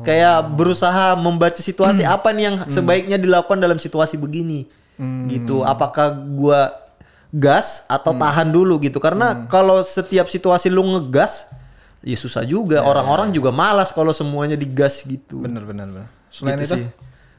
Kayak 0.00 0.50
berusaha 0.50 1.12
membaca 1.14 1.60
situasi 1.60 2.02
apa 2.02 2.30
nih 2.30 2.44
yang 2.44 2.56
sebaiknya 2.64 3.14
dilakukan 3.14 3.58
dalam 3.58 3.76
situasi 3.76 4.16
begini. 4.16 4.64
Gitu. 5.26 5.62
Apakah 5.62 6.10
gua 6.12 6.72
gas 7.30 7.86
atau 7.86 8.10
tahan 8.12 8.50
dulu 8.50 8.78
gitu. 8.78 8.98
Karena 8.98 9.46
kalau 9.46 9.80
setiap 9.80 10.26
situasi 10.26 10.66
lu 10.66 10.82
ngegas 10.82 11.50
ya 12.00 12.16
susah 12.16 12.42
juga. 12.42 12.82
Orang-orang 12.82 13.30
juga 13.30 13.50
malas 13.50 13.90
kalau 13.90 14.10
semuanya 14.10 14.54
digas 14.54 15.02
gitu. 15.02 15.42
bener 15.42 15.62
bener 15.62 15.86
bener. 15.86 16.06
Selain 16.28 16.56
Gitu 16.56 16.64
itu, 16.66 16.74
sih. 16.78 16.84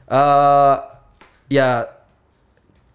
Eh, 0.06 0.76
ya 1.50 1.88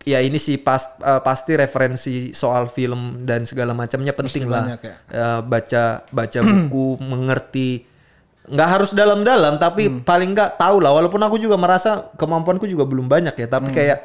ya 0.01 0.23
ini 0.23 0.39
sih 0.39 0.55
pas 0.55 0.79
eh, 0.97 1.21
pasti 1.21 1.51
referensi 1.53 2.31
soal 2.31 2.65
film 2.67 3.27
dan 3.27 3.43
segala 3.43 3.75
macamnya 3.75 4.15
penting 4.15 4.47
lah 4.47 4.63
banyak 4.63 4.81
ya. 4.81 4.95
Eh, 5.11 5.39
baca 5.43 5.83
baca 6.07 6.39
buku 6.47 6.97
mengerti 7.03 7.83
nggak 8.47 8.69
harus 8.71 8.95
dalam-dalam 8.95 9.59
tapi 9.59 9.91
Hmm. 9.91 10.07
paling 10.07 10.31
nggak 10.31 10.55
tahu 10.55 10.79
lah 10.79 10.95
walaupun 10.95 11.19
aku 11.19 11.35
juga 11.35 11.59
merasa 11.59 12.07
kemampuanku 12.15 12.63
juga 12.63 12.87
belum 12.87 13.11
banyak 13.11 13.35
ya 13.35 13.47
tapi 13.51 13.67
Hmm. 13.69 13.75
kayak 13.75 13.97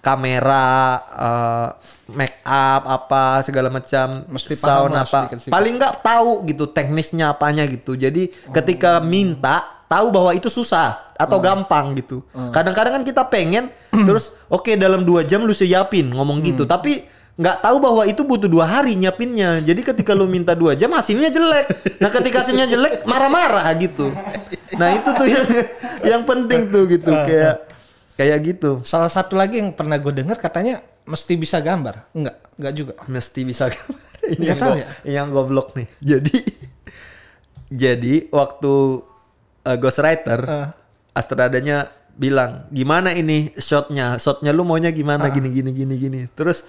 kamera 0.00 0.68
eh, 1.12 1.68
make 2.16 2.40
up 2.42 2.82
apa 2.88 3.44
segala 3.44 3.68
macam 3.68 4.24
Mesti 4.26 4.56
paham 4.56 4.88
sound 4.88 4.92
lah 4.96 5.04
apa. 5.04 5.18
sedikit-sedikit. 5.28 5.52
paling 5.52 5.74
nggak 5.76 5.94
tahu 6.00 6.30
gitu 6.48 6.64
teknisnya 6.72 7.32
apanya 7.32 7.64
gitu. 7.68 7.94
Jadi 7.94 8.32
ketika 8.50 8.98
minta 9.04 9.84
tahu 9.86 10.08
bahwa 10.08 10.30
itu 10.32 10.48
susah 10.48 11.14
atau 11.20 11.36
gampang 11.38 11.92
gitu. 12.00 12.24
Kadang-kadang 12.50 13.00
kan 13.00 13.04
kita 13.04 13.22
pengen 13.28 13.68
terus 14.08 14.34
oke 14.48 14.72
dalam 14.80 15.04
dua 15.04 15.22
jam 15.22 15.44
lu 15.44 15.52
siapin 15.52 16.08
ngomong 16.10 16.40
gitu. 16.40 16.64
Tapi 16.64 17.04
nggak 17.40 17.64
tahu 17.64 17.76
bahwa 17.80 18.02
itu 18.04 18.20
butuh 18.24 18.48
dua 18.48 18.64
hari 18.68 18.96
nyiapinnya. 18.96 19.60
Jadi 19.64 19.80
ketika 19.84 20.16
lu 20.16 20.24
minta 20.24 20.56
dua 20.56 20.72
jam 20.76 20.92
hasilnya 20.92 21.28
jelek. 21.28 21.66
Nah 22.00 22.08
ketika 22.08 22.40
hasilnya 22.40 22.66
jelek 22.68 23.04
marah-marah 23.04 23.68
gitu. 23.76 24.12
Nah 24.80 24.96
itu 24.96 25.08
tuh 25.12 25.28
yang 25.28 25.46
yang 26.16 26.22
penting 26.24 26.72
tuh 26.72 26.88
gitu 26.88 27.12
kayak 27.12 27.69
kayak 28.20 28.38
gitu. 28.44 28.84
Salah 28.84 29.08
satu 29.08 29.32
lagi 29.32 29.56
yang 29.56 29.72
pernah 29.72 29.96
gue 29.96 30.12
dengar 30.12 30.36
katanya 30.36 30.76
mesti 31.02 31.32
bisa 31.34 31.56
gambar. 31.58 32.12
Enggak, 32.12 32.36
enggak 32.54 32.72
juga. 32.76 32.92
mesti 33.06 33.40
bisa 33.42 33.64
ini 34.28 34.36
Nggak 34.36 34.44
yang, 34.46 34.60
tahu 34.60 34.72
go- 34.72 34.78
ya? 34.78 34.86
yang 35.08 35.26
goblok 35.30 35.68
nih. 35.72 35.88
Jadi 35.98 36.36
jadi 37.70 38.14
waktu 38.28 38.72
uh, 39.62 39.76
ghostwriter 39.76 40.40
Eh. 40.42 40.68
astradanya 41.12 41.88
bilang 42.12 42.68
gimana 42.68 43.10
ini 43.10 43.54
shotnya? 43.56 44.18
Shotnya 44.18 44.50
lu 44.50 44.62
maunya 44.62 44.90
gimana? 44.90 45.30
Gini 45.30 45.48
gini 45.48 45.70
gini 45.72 45.94
gini. 45.96 46.20
Terus 46.30 46.66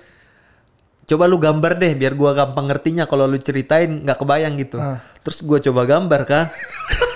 coba 1.04 1.28
lu 1.28 1.36
gambar 1.36 1.76
deh 1.76 1.92
biar 1.92 2.14
gua 2.14 2.32
gampang 2.32 2.72
ngertinya. 2.72 3.04
Kalau 3.04 3.26
lu 3.26 3.36
ceritain 3.36 3.90
nggak 4.02 4.16
kebayang 4.16 4.56
gitu. 4.56 4.80
Terus 5.22 5.44
gua 5.44 5.60
coba 5.60 5.84
gambar 5.84 6.22
kan 6.24 6.46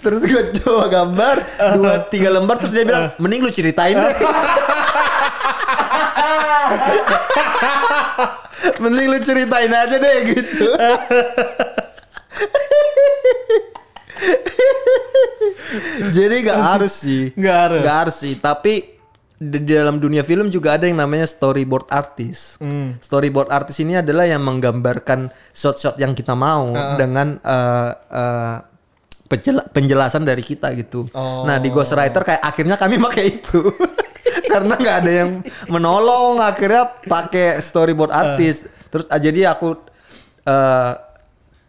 terus 0.00 0.22
gua 0.24 0.42
coba 0.62 0.84
gambar 0.88 1.36
dua 1.76 1.94
tiga 2.08 2.28
lembar 2.32 2.56
terus 2.56 2.72
dia 2.72 2.84
bilang 2.88 3.12
mending 3.22 3.44
lu 3.44 3.50
ceritain 3.52 3.96
deh 3.96 4.14
Mending 8.82 9.08
lu 9.12 9.18
ceritain 9.20 9.70
aja 9.72 9.96
deh 10.00 10.16
gitu. 10.34 10.68
Jadi 16.14 16.34
gak 16.46 16.60
harus 16.60 16.94
sih. 16.94 17.32
Nggak 17.34 17.56
harus. 17.56 17.80
Nggak 17.82 17.96
harus 18.06 18.16
sih. 18.16 18.34
Tapi 18.38 18.94
di 19.34 19.58
dalam 19.66 19.98
dunia 19.98 20.22
film 20.22 20.48
juga 20.48 20.78
ada 20.78 20.86
yang 20.86 20.96
namanya 20.96 21.26
storyboard 21.26 21.90
artist. 21.90 22.62
Storyboard 23.02 23.50
artist 23.50 23.82
ini 23.82 23.98
adalah 23.98 24.24
yang 24.24 24.40
menggambarkan 24.40 25.28
shot-shot 25.50 25.98
yang 25.98 26.14
kita 26.14 26.32
mau 26.38 26.70
dengan 26.96 27.36
eh, 27.42 27.90
eh, 28.14 28.56
penjela- 29.26 29.66
penjelasan 29.66 30.22
dari 30.22 30.40
kita 30.40 30.72
gitu. 30.74 31.08
Nah 31.42 31.56
di 31.56 31.68
Ghostwriter 31.70 32.22
kayak 32.22 32.42
akhirnya 32.42 32.76
kami 32.76 32.96
pakai 32.98 33.24
itu. 33.30 33.60
Karena 34.46 34.74
nggak 34.74 34.96
ada 34.96 35.12
yang 35.14 35.30
menolong 35.66 36.38
akhirnya 36.38 36.86
pakai 37.00 37.58
storyboard 37.58 38.10
artist. 38.10 38.66
Terus 38.86 39.06
ah, 39.06 39.18
jadi 39.18 39.48
aku 39.48 39.74
eh, 40.42 40.92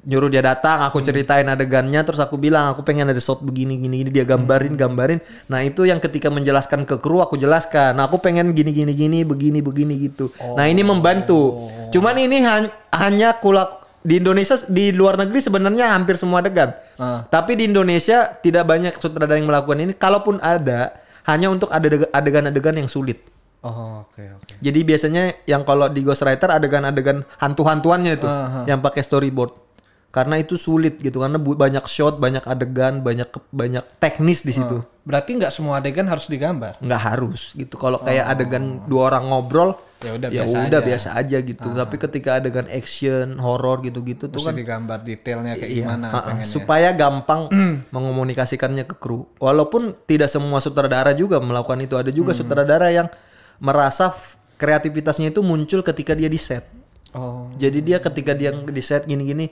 nyuruh 0.06 0.30
dia 0.30 0.38
datang, 0.40 0.86
aku 0.86 1.02
ceritain 1.02 1.42
adegannya, 1.44 1.98
terus 2.00 2.22
aku 2.22 2.38
bilang 2.38 2.70
aku 2.70 2.86
pengen 2.86 3.10
ada 3.10 3.18
shot 3.18 3.42
begini 3.42 3.74
gini 3.76 3.96
gini 4.00 4.12
dia 4.12 4.22
gambarin 4.24 4.78
gambarin. 4.78 5.18
Nah 5.48 5.60
itu 5.60 5.82
yang 5.82 5.98
ketika 5.98 6.30
menjelaskan 6.30 6.86
ke 6.86 6.96
kru 6.96 7.20
aku 7.20 7.36
jelaskan. 7.36 7.98
Nah 7.98 8.06
aku 8.06 8.20
pengen 8.20 8.54
gini 8.54 8.70
gini 8.70 8.94
gini 8.94 9.24
begini 9.24 9.60
begini 9.60 9.98
gitu. 10.00 10.30
Nah 10.54 10.66
ini 10.66 10.82
membantu. 10.82 11.58
Cuman 11.90 12.16
ini 12.18 12.38
han- 12.40 12.70
hanya 12.92 13.34
kulak 13.34 13.82
di 14.06 14.22
Indonesia 14.22 14.54
di 14.70 14.94
luar 14.94 15.18
negeri 15.18 15.42
sebenarnya 15.42 15.98
hampir 15.98 16.14
semua 16.14 16.46
adegan. 16.46 16.78
Ah. 17.02 17.26
Tapi 17.26 17.58
di 17.58 17.66
Indonesia 17.66 18.30
tidak 18.38 18.70
banyak 18.70 18.94
sutradara 19.02 19.42
yang 19.42 19.50
melakukan 19.50 19.82
ini. 19.82 19.98
Kalaupun 19.98 20.38
ada 20.46 20.94
hanya 21.26 21.50
untuk 21.50 21.74
adeg- 21.74 22.14
adegan-adegan 22.14 22.78
yang 22.78 22.86
sulit. 22.86 23.26
Oh, 23.66 24.06
oke 24.06 24.22
oke. 24.22 24.62
Jadi 24.62 24.80
biasanya 24.86 25.34
yang 25.50 25.66
kalau 25.66 25.90
di 25.90 26.06
Ghostwriter 26.06 26.54
adegan-adegan 26.54 27.26
hantu-hantuannya 27.42 28.14
itu 28.14 28.30
Aha. 28.30 28.70
yang 28.70 28.78
pakai 28.86 29.02
storyboard. 29.02 29.66
Karena 30.14 30.40
itu 30.40 30.56
sulit 30.56 30.96
gitu 31.02 31.20
karena 31.20 31.36
banyak 31.36 31.84
shot, 31.92 32.22
banyak 32.22 32.46
adegan, 32.48 33.04
banyak 33.04 33.28
banyak 33.52 33.84
teknis 34.00 34.48
di 34.48 34.56
situ. 34.56 34.80
Berarti 35.04 35.36
nggak 35.36 35.52
semua 35.52 35.84
adegan 35.84 36.08
harus 36.08 36.32
digambar. 36.32 36.80
Nggak 36.80 37.02
harus 37.04 37.52
gitu. 37.52 37.76
Kalau 37.76 38.00
kayak 38.00 38.32
adegan 38.32 38.86
dua 38.88 39.12
orang 39.12 39.28
ngobrol 39.28 39.76
Ya 40.06 40.14
udah, 40.14 40.30
ya 40.30 40.46
biasa 40.46 40.56
udah 40.70 40.80
aja. 40.80 40.88
biasa 40.88 41.08
aja 41.18 41.38
gitu. 41.42 41.68
Tapi 41.68 41.96
ketika 41.98 42.30
adegan 42.38 42.70
action, 42.70 43.42
horor 43.42 43.82
gitu-gitu 43.82 44.30
tuh 44.30 44.38
Mesti 44.38 44.48
kan 44.48 44.54
digambar 44.54 45.00
detailnya 45.02 45.58
kayak 45.58 45.72
Iya, 45.74 45.82
gimana 45.82 46.06
ha-ha, 46.08 46.22
pengennya. 46.30 46.46
supaya 46.46 46.90
gampang 46.94 47.50
mengomunikasikannya 47.96 48.86
ke 48.86 48.96
kru. 48.96 49.26
Walaupun 49.42 49.98
tidak 50.06 50.30
semua 50.30 50.62
sutradara 50.62 51.12
juga 51.12 51.42
melakukan 51.42 51.82
itu. 51.82 51.98
Ada 51.98 52.14
juga 52.14 52.38
sutradara 52.38 52.94
yang 52.94 53.10
merasa 53.58 54.14
kreativitasnya 54.56 55.34
itu 55.34 55.42
muncul 55.42 55.82
ketika 55.82 56.14
dia 56.14 56.30
di 56.30 56.38
set. 56.38 56.64
Oh. 57.12 57.48
Jadi 57.56 57.80
dia 57.80 57.98
ketika 57.98 58.36
dia 58.36 58.52
di 58.52 58.84
set 58.84 59.08
gini-gini, 59.08 59.48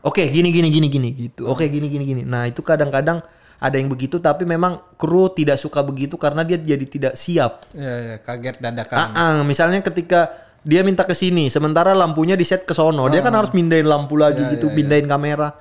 oke 0.00 0.24
gini 0.24 0.48
gini 0.48 0.68
gini 0.72 0.88
gini 0.88 1.08
gitu, 1.12 1.44
oke 1.44 1.60
gini 1.68 1.84
gini 1.86 2.04
gini. 2.04 2.22
Nah 2.24 2.48
itu 2.48 2.64
kadang-kadang 2.64 3.20
ada 3.58 3.74
yang 3.74 3.90
begitu, 3.90 4.22
tapi 4.22 4.46
memang 4.46 4.78
kru 4.94 5.26
tidak 5.34 5.58
suka 5.58 5.82
begitu 5.82 6.14
karena 6.14 6.46
dia 6.46 6.54
jadi 6.58 6.86
tidak 6.86 7.14
siap. 7.18 7.66
Ya, 7.74 8.14
ya, 8.14 8.16
kaget 8.22 8.62
dadakan. 8.62 8.96
Ah, 8.96 9.10
ah, 9.18 9.36
misalnya 9.42 9.82
ketika 9.82 10.30
dia 10.62 10.86
minta 10.86 11.02
ke 11.02 11.14
sini, 11.14 11.50
sementara 11.50 11.90
lampunya 11.90 12.38
di 12.38 12.46
set 12.46 12.62
ke 12.62 12.74
sono, 12.74 13.10
dia 13.10 13.18
kan 13.18 13.34
harus 13.34 13.50
mindahin 13.50 13.86
lampu 13.86 14.14
lagi 14.14 14.42
gitu, 14.54 14.70
pindahin 14.70 15.10
kamera. 15.10 15.58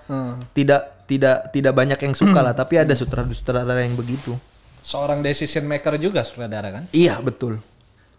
Tidak 0.54 1.10
tidak 1.10 1.50
tidak 1.50 1.74
banyak 1.74 1.98
yang 1.98 2.14
suka 2.14 2.40
lah, 2.46 2.54
tapi 2.54 2.78
ada 2.78 2.94
sutradara-sutradara 2.94 3.82
yang 3.82 3.98
begitu. 3.98 4.38
Seorang 4.86 5.26
decision 5.26 5.66
maker 5.66 5.98
juga 5.98 6.22
sutradara 6.22 6.70
kan? 6.70 6.84
Iya 6.94 7.18
betul. 7.20 7.60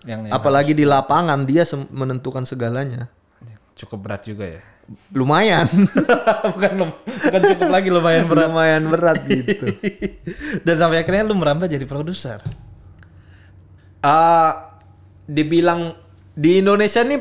Yang, 0.03 0.31
yang 0.31 0.35
Apalagi 0.35 0.73
di 0.75 0.85
lapangan 0.85 1.47
dia 1.47 1.63
menentukan 1.91 2.43
segalanya. 2.45 3.11
cukup 3.79 4.11
berat 4.11 4.27
juga 4.27 4.43
ya. 4.43 4.63
Lumayan, 5.13 5.69
bukan 6.57 6.73
bukan 6.97 7.41
cukup 7.47 7.69
lagi 7.69 7.93
lumayan 7.93 8.25
berat. 8.25 8.49
lumayan 8.49 8.83
berat 8.89 9.19
gitu. 9.23 9.69
Dan 10.65 10.75
sampai 10.75 11.05
akhirnya 11.05 11.23
lu 11.23 11.37
merambah 11.37 11.69
jadi 11.69 11.85
produser. 11.85 12.41
Ah, 13.99 14.79
dibilang 15.25 15.93
di 16.33 16.63
Indonesia 16.63 17.03
nih 17.03 17.21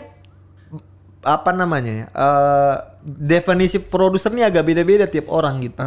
apa 1.20 1.52
namanya 1.52 1.92
ya? 1.92 2.06
eh, 2.08 2.76
definisi 3.04 3.82
produser 3.82 4.32
nih 4.32 4.48
agak 4.48 4.64
beda-beda 4.64 5.04
tiap 5.04 5.28
orang 5.28 5.60
gitu. 5.60 5.84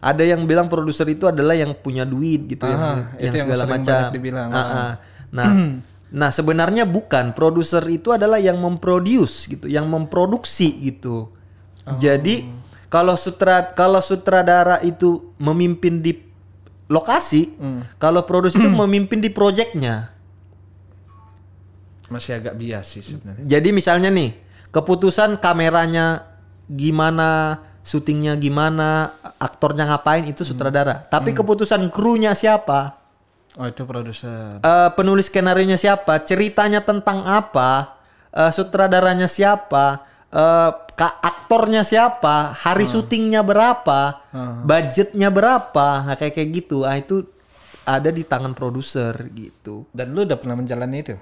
Ada 0.00 0.22
yang 0.26 0.44
bilang 0.44 0.66
produser 0.66 1.06
itu 1.06 1.24
adalah 1.24 1.54
yang 1.54 1.72
punya 1.74 2.02
duit 2.02 2.44
gitu 2.46 2.66
Ah, 2.66 2.68
yang, 2.68 2.74
yang 2.74 2.98
itu 3.22 3.36
yang 3.38 3.46
segala 3.46 3.64
macam. 3.70 4.00
dibilang, 4.10 4.48
Ah, 4.50 4.58
ah. 4.58 4.90
Nah, 5.30 5.50
nah 6.10 6.28
sebenarnya 6.28 6.84
bukan 6.84 7.32
produser 7.32 7.82
itu 7.88 8.12
adalah 8.12 8.36
yang 8.42 8.60
memproduce 8.60 9.48
gitu, 9.48 9.66
yang 9.70 9.88
memproduksi 9.88 10.72
gitu. 10.84 11.30
Oh. 11.84 11.98
Jadi 12.00 12.44
kalau 12.88 13.18
sutra 13.18 13.74
kalau 13.74 13.98
sutradara 13.98 14.78
itu 14.84 15.34
memimpin 15.40 15.98
di 15.98 16.12
lokasi, 16.86 17.56
Hmm. 17.56 17.82
kalau 17.96 18.22
produser 18.28 18.60
itu 18.60 18.70
memimpin 18.84 19.18
di 19.18 19.32
proyeknya. 19.32 20.12
Masih 22.12 22.36
agak 22.36 22.54
bias 22.60 22.84
sih 22.94 23.02
sebenarnya. 23.02 23.42
Jadi 23.48 23.68
misalnya 23.72 24.12
nih, 24.12 24.36
keputusan 24.70 25.40
kameranya 25.40 26.28
gimana, 26.68 27.60
syutingnya 27.80 28.36
gimana, 28.36 29.12
aktornya 29.40 29.88
ngapain 29.88 30.24
itu 30.28 30.44
sutradara. 30.44 31.04
Tapi 31.04 31.32
keputusan 31.32 31.88
krunya 31.88 32.36
siapa, 32.36 33.03
Oh 33.54 33.66
itu 33.66 33.86
produser. 33.86 34.58
eh, 34.58 34.90
penulis 34.92 35.30
skenario 35.30 35.62
nya 35.62 35.78
siapa, 35.78 36.18
ceritanya 36.20 36.82
tentang 36.82 37.22
apa, 37.22 37.94
eh, 38.30 38.50
sutradaranya 38.50 39.30
siapa, 39.30 40.02
eh, 40.28 40.70
ka- 40.92 41.18
aktornya 41.22 41.86
siapa, 41.86 42.50
hari 42.50 42.82
syutingnya 42.90 43.46
berapa, 43.46 44.26
budgetnya 44.66 45.30
berapa, 45.30 45.86
nah, 46.02 46.14
kayak 46.14 46.34
kayak 46.34 46.50
gitu. 46.50 46.82
Ah 46.82 46.98
itu 46.98 47.22
ada 47.84 48.10
di 48.10 48.26
tangan 48.26 48.56
produser 48.56 49.14
gitu. 49.30 49.86
Dan 49.92 50.10
lu 50.10 50.26
udah 50.26 50.34
pernah 50.34 50.56
menjalani 50.56 50.98
itu? 50.98 51.14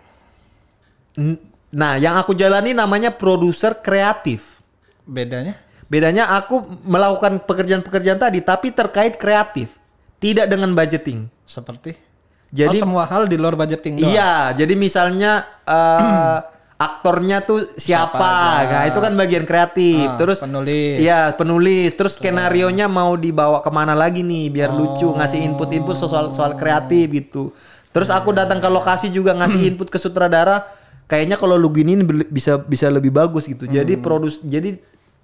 Nah, 1.73 1.97
yang 1.97 2.17
aku 2.17 2.33
jalani 2.33 2.73
namanya 2.73 3.13
produser 3.13 3.77
kreatif. 3.77 4.61
Bedanya? 5.05 5.57
Bedanya 5.85 6.33
aku 6.33 6.65
melakukan 6.85 7.45
pekerjaan-pekerjaan 7.45 8.17
tadi 8.17 8.41
tapi 8.41 8.73
terkait 8.73 9.21
kreatif, 9.21 9.77
tidak 10.17 10.49
dengan 10.49 10.73
budgeting. 10.73 11.29
Seperti? 11.45 12.12
Jadi 12.53 12.77
oh, 12.77 12.83
semua 12.85 13.09
hal 13.09 13.33
di 13.33 13.41
luar 13.41 13.57
budgeting 13.57 14.05
doang? 14.05 14.13
iya, 14.13 14.53
jadi 14.53 14.77
misalnya 14.77 15.41
eh, 15.65 16.39
aktornya 16.87 17.41
tuh 17.41 17.73
siapa, 17.81 18.67
nah 18.69 18.85
itu 18.85 18.99
kan 19.01 19.15
bagian 19.17 19.49
kreatif. 19.49 20.05
Ah, 20.05 20.19
terus 20.21 20.39
penulis. 20.43 20.99
iya 21.01 21.33
penulis. 21.33 21.95
Terus 21.97 22.19
skenario 22.21 22.69
nya 22.75 22.93
mau 22.93 23.17
dibawa 23.17 23.65
ke 23.65 23.71
mana 23.73 23.97
lagi 23.97 24.21
nih 24.21 24.53
biar 24.53 24.69
lucu, 24.75 25.09
ngasih 25.17 25.41
input-input 25.47 25.97
soal 25.97 26.35
soal 26.35 26.59
kreatif 26.59 27.09
gitu. 27.09 27.55
Terus 27.95 28.13
aku 28.13 28.37
datang 28.37 28.61
ke 28.61 28.69
lokasi 28.69 29.09
juga 29.09 29.33
ngasih 29.33 29.61
input 29.73 29.89
ke 29.89 29.97
sutradara. 29.97 30.69
Kayaknya 31.09 31.37
kalau 31.41 31.57
lu 31.57 31.73
gini 31.73 32.05
bisa 32.29 32.61
bisa 32.61 32.91
lebih 32.93 33.15
bagus 33.15 33.49
gitu. 33.49 33.65
Jadi 33.65 33.97
produs 33.97 34.43
jadi 34.45 34.77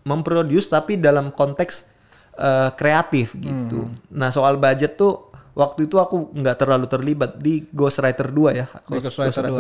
memproduce 0.07 0.71
tapi 0.71 0.97
dalam 0.97 1.35
konteks 1.35 1.91
eh, 2.39 2.71
kreatif 2.79 3.37
gitu. 3.37 3.91
Nah 4.15 4.33
soal 4.33 4.57
budget 4.57 4.95
tuh 4.95 5.28
waktu 5.59 5.91
itu 5.91 5.99
aku 5.99 6.31
nggak 6.39 6.57
terlalu 6.57 6.87
terlibat 6.87 7.43
di 7.43 7.67
Ghostwriter 7.75 8.31
2 8.31 8.55
ya. 8.55 8.67
Di 8.71 8.99
Ghostwriter 9.03 9.51
2. 9.51 9.59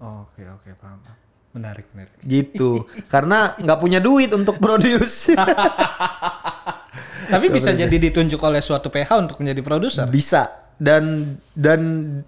Oh, 0.00 0.24
Oke 0.24 0.42
oke 0.48 0.70
paham. 0.80 0.96
paham. 1.04 1.16
Menarik 1.52 1.86
menarik. 1.92 2.16
Gitu. 2.24 2.88
Karena 3.12 3.52
nggak 3.60 3.78
punya 3.78 4.00
duit 4.00 4.32
untuk 4.32 4.56
produce. 4.56 5.36
Tapi 7.32 7.46
bisa 7.52 7.72
jadi 7.72 7.92
ditunjuk 7.92 8.40
oleh 8.40 8.64
suatu 8.64 8.88
PH 8.88 9.10
untuk 9.28 9.36
menjadi 9.44 9.60
produser. 9.60 10.08
Bisa. 10.08 10.72
Dan 10.74 11.36
dan 11.54 11.80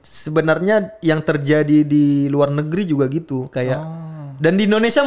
sebenarnya 0.05 1.01
yang 1.03 1.25
terjadi 1.25 1.83
di 1.83 2.31
luar 2.31 2.55
negeri 2.55 2.87
juga 2.87 3.11
gitu 3.11 3.51
kayak 3.51 3.83
dan 4.37 4.55
di 4.55 4.69
Indonesia 4.69 5.03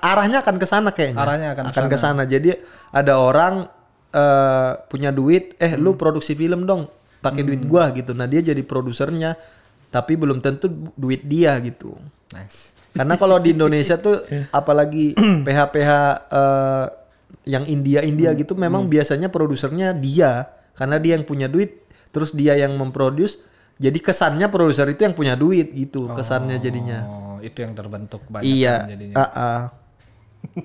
arahnya 0.00 0.40
akan 0.46 0.56
ke 0.56 0.66
sana 0.66 0.90
kayaknya. 0.94 1.20
Arahnya 1.20 1.48
akan 1.58 1.86
ke 1.90 1.98
sana. 1.98 2.22
Jadi 2.24 2.54
ada 2.94 3.18
orang 3.20 3.66
eh, 4.14 4.70
punya 4.86 5.10
duit, 5.10 5.58
eh 5.58 5.74
lu 5.78 5.94
produksi 5.98 6.34
film 6.38 6.66
dong, 6.66 6.86
pakai 7.20 7.44
duit 7.44 7.62
gua 7.64 7.92
gitu. 7.92 8.12
Nah, 8.12 8.24
dia 8.24 8.40
jadi 8.40 8.60
produsernya 8.64 9.36
tapi 9.90 10.14
belum 10.14 10.38
tentu 10.40 10.70
duit 10.94 11.24
dia 11.24 11.56
gitu. 11.60 11.98
Nice. 12.32 12.72
Karena 12.90 13.14
kalau 13.14 13.38
di 13.38 13.54
Indonesia 13.54 13.98
tuh 13.98 14.22
apalagi 14.58 15.14
PH-PH 15.46 15.90
eh, 16.30 16.86
yang 17.46 17.64
India-India 17.64 18.34
gitu 18.34 18.52
memang 18.54 18.86
biasanya 18.86 19.30
produsernya 19.30 19.94
dia 19.94 20.50
karena 20.74 20.98
dia 20.98 21.16
yang 21.18 21.24
punya 21.24 21.46
duit 21.46 21.82
terus 22.10 22.34
dia 22.34 22.58
yang 22.58 22.74
memproduce 22.74 23.38
jadi 23.80 23.96
kesannya 23.96 24.50
produser 24.52 24.84
itu 24.92 25.08
yang 25.08 25.16
punya 25.16 25.34
duit 25.38 25.72
gitu 25.72 26.10
kesannya 26.12 26.60
jadinya. 26.60 27.00
Oh, 27.08 27.38
itu 27.40 27.64
yang 27.64 27.72
terbentuk 27.72 28.20
banyak 28.28 28.44
Iya. 28.44 28.74
kan 28.84 28.90
jadinya. 28.92 29.14
ah, 29.16 29.24
ah. 29.32 29.60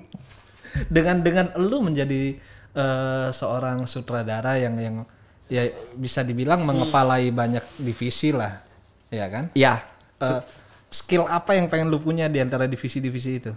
Dengan 0.92 1.24
dengan 1.24 1.46
lu 1.56 1.80
menjadi 1.80 2.36
eh, 2.76 3.28
seorang 3.32 3.88
sutradara 3.88 4.60
yang 4.60 4.76
yang 4.76 4.96
ya 5.46 5.70
bisa 5.94 6.26
dibilang 6.26 6.62
mengepalai 6.66 7.30
banyak 7.30 7.62
divisi 7.78 8.34
lah. 8.34 8.62
Ya 9.10 9.26
kan? 9.30 9.50
Ya. 9.54 9.86
Eh, 10.18 10.42
skill 10.90 11.26
apa 11.26 11.54
yang 11.54 11.70
pengen 11.70 11.90
lu 11.90 12.02
punya 12.02 12.26
di 12.26 12.42
antara 12.42 12.66
divisi-divisi 12.66 13.30
itu? 13.38 13.52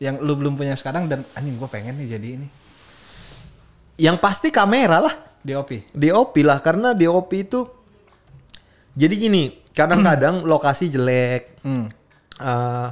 Yang 0.00 0.22
lu 0.24 0.32
belum 0.38 0.54
punya 0.56 0.74
sekarang 0.78 1.10
dan 1.10 1.26
anjing 1.34 1.58
gue 1.58 1.68
pengen 1.68 1.98
nih 1.98 2.16
jadi 2.16 2.28
ini. 2.40 2.48
Yang 4.00 4.16
pasti 4.22 4.48
kamera 4.48 5.02
lah. 5.02 5.14
DOP. 5.40 5.92
DOP 5.92 6.34
lah 6.44 6.60
karena 6.60 6.92
DOP 6.92 7.30
itu 7.36 7.68
jadi 8.94 9.14
gini, 9.14 9.54
kadang-kadang 9.72 10.42
lokasi 10.50 10.90
jelek. 10.90 11.62
Hmm. 11.62 11.86
eh, 12.40 12.88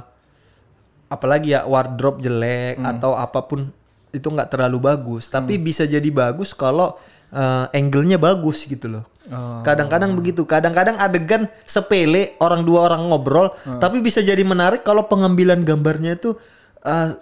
apalagi 1.09 1.57
ya 1.57 1.65
wardrobe 1.65 2.21
jelek 2.21 2.77
atau 2.85 3.17
apa 3.17 3.41
pun 3.41 3.73
itu 4.13 4.29
nggak 4.29 4.49
terlalu 4.53 4.77
bagus 4.77 5.25
tapi 5.25 5.57
bisa 5.57 5.85
jadi 5.89 6.05
bagus 6.13 6.53
kalau 6.53 6.97
eh, 7.33 7.65
angle-nya 7.77 8.17
bagus 8.21 8.65
gitu 8.65 8.99
loh. 8.99 9.05
Oh. 9.29 9.61
kadang-kadang 9.61 10.17
begitu. 10.17 10.41
Kadang-kadang 10.49 10.97
adegan 10.97 11.45
sepele 11.61 12.33
orang 12.41 12.65
dua 12.65 12.89
orang 12.89 13.13
ngobrol 13.13 13.53
tapi 13.77 14.01
bisa 14.01 14.25
jadi 14.25 14.41
menarik 14.41 14.81
kalau 14.81 15.05
pengambilan 15.05 15.61
gambarnya 15.61 16.17
itu 16.17 16.33
eh, 16.81 17.13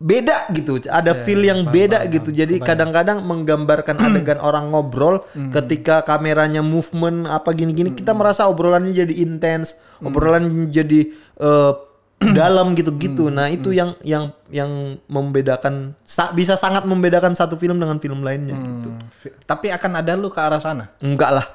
beda 0.00 0.48
gitu. 0.56 0.80
Ada 0.88 1.12
feel 1.12 1.44
yang 1.44 1.68
beda 1.68 2.08
gitu. 2.08 2.32
Jadi 2.32 2.58
kadang-kadang 2.58 3.22
menggambarkan 3.22 4.00
adegan 4.08 4.40
orang 4.40 4.72
ngobrol 4.72 5.22
ketika 5.52 6.02
kameranya 6.02 6.64
movement 6.64 7.28
apa 7.28 7.52
gini-gini 7.52 7.92
kita 7.92 8.16
merasa 8.16 8.48
obrolannya 8.48 8.96
jadi 8.96 9.14
intens 9.20 9.76
obrolan 10.00 10.72
jadi 10.72 11.12
eh, 11.38 11.72
dalam 12.36 12.76
gitu-gitu 12.76 13.32
nah 13.32 13.48
itu 13.48 13.72
yang 13.72 13.96
yang 14.04 14.28
yang 14.52 14.68
membedakan 15.08 15.96
sa- 16.04 16.30
bisa 16.30 16.52
sangat 16.52 16.84
membedakan 16.84 17.32
satu 17.32 17.56
film 17.56 17.80
dengan 17.80 17.96
film 17.96 18.20
lainnya 18.20 18.54
gitu. 18.54 18.88
Fi- 19.16 19.36
Tapi 19.48 19.72
akan 19.72 20.04
ada 20.04 20.12
lu 20.14 20.28
ke 20.28 20.36
arah 20.36 20.60
sana. 20.60 20.92
enggak 21.00 21.32
lah. 21.32 21.46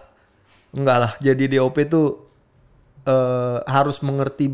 Enggak 0.73 0.97
lah. 0.97 1.11
Jadi 1.21 1.53
DOP 1.53 1.77
tuh 1.85 2.27
eh, 3.05 3.57
harus 3.63 4.01
mengerti 4.01 4.49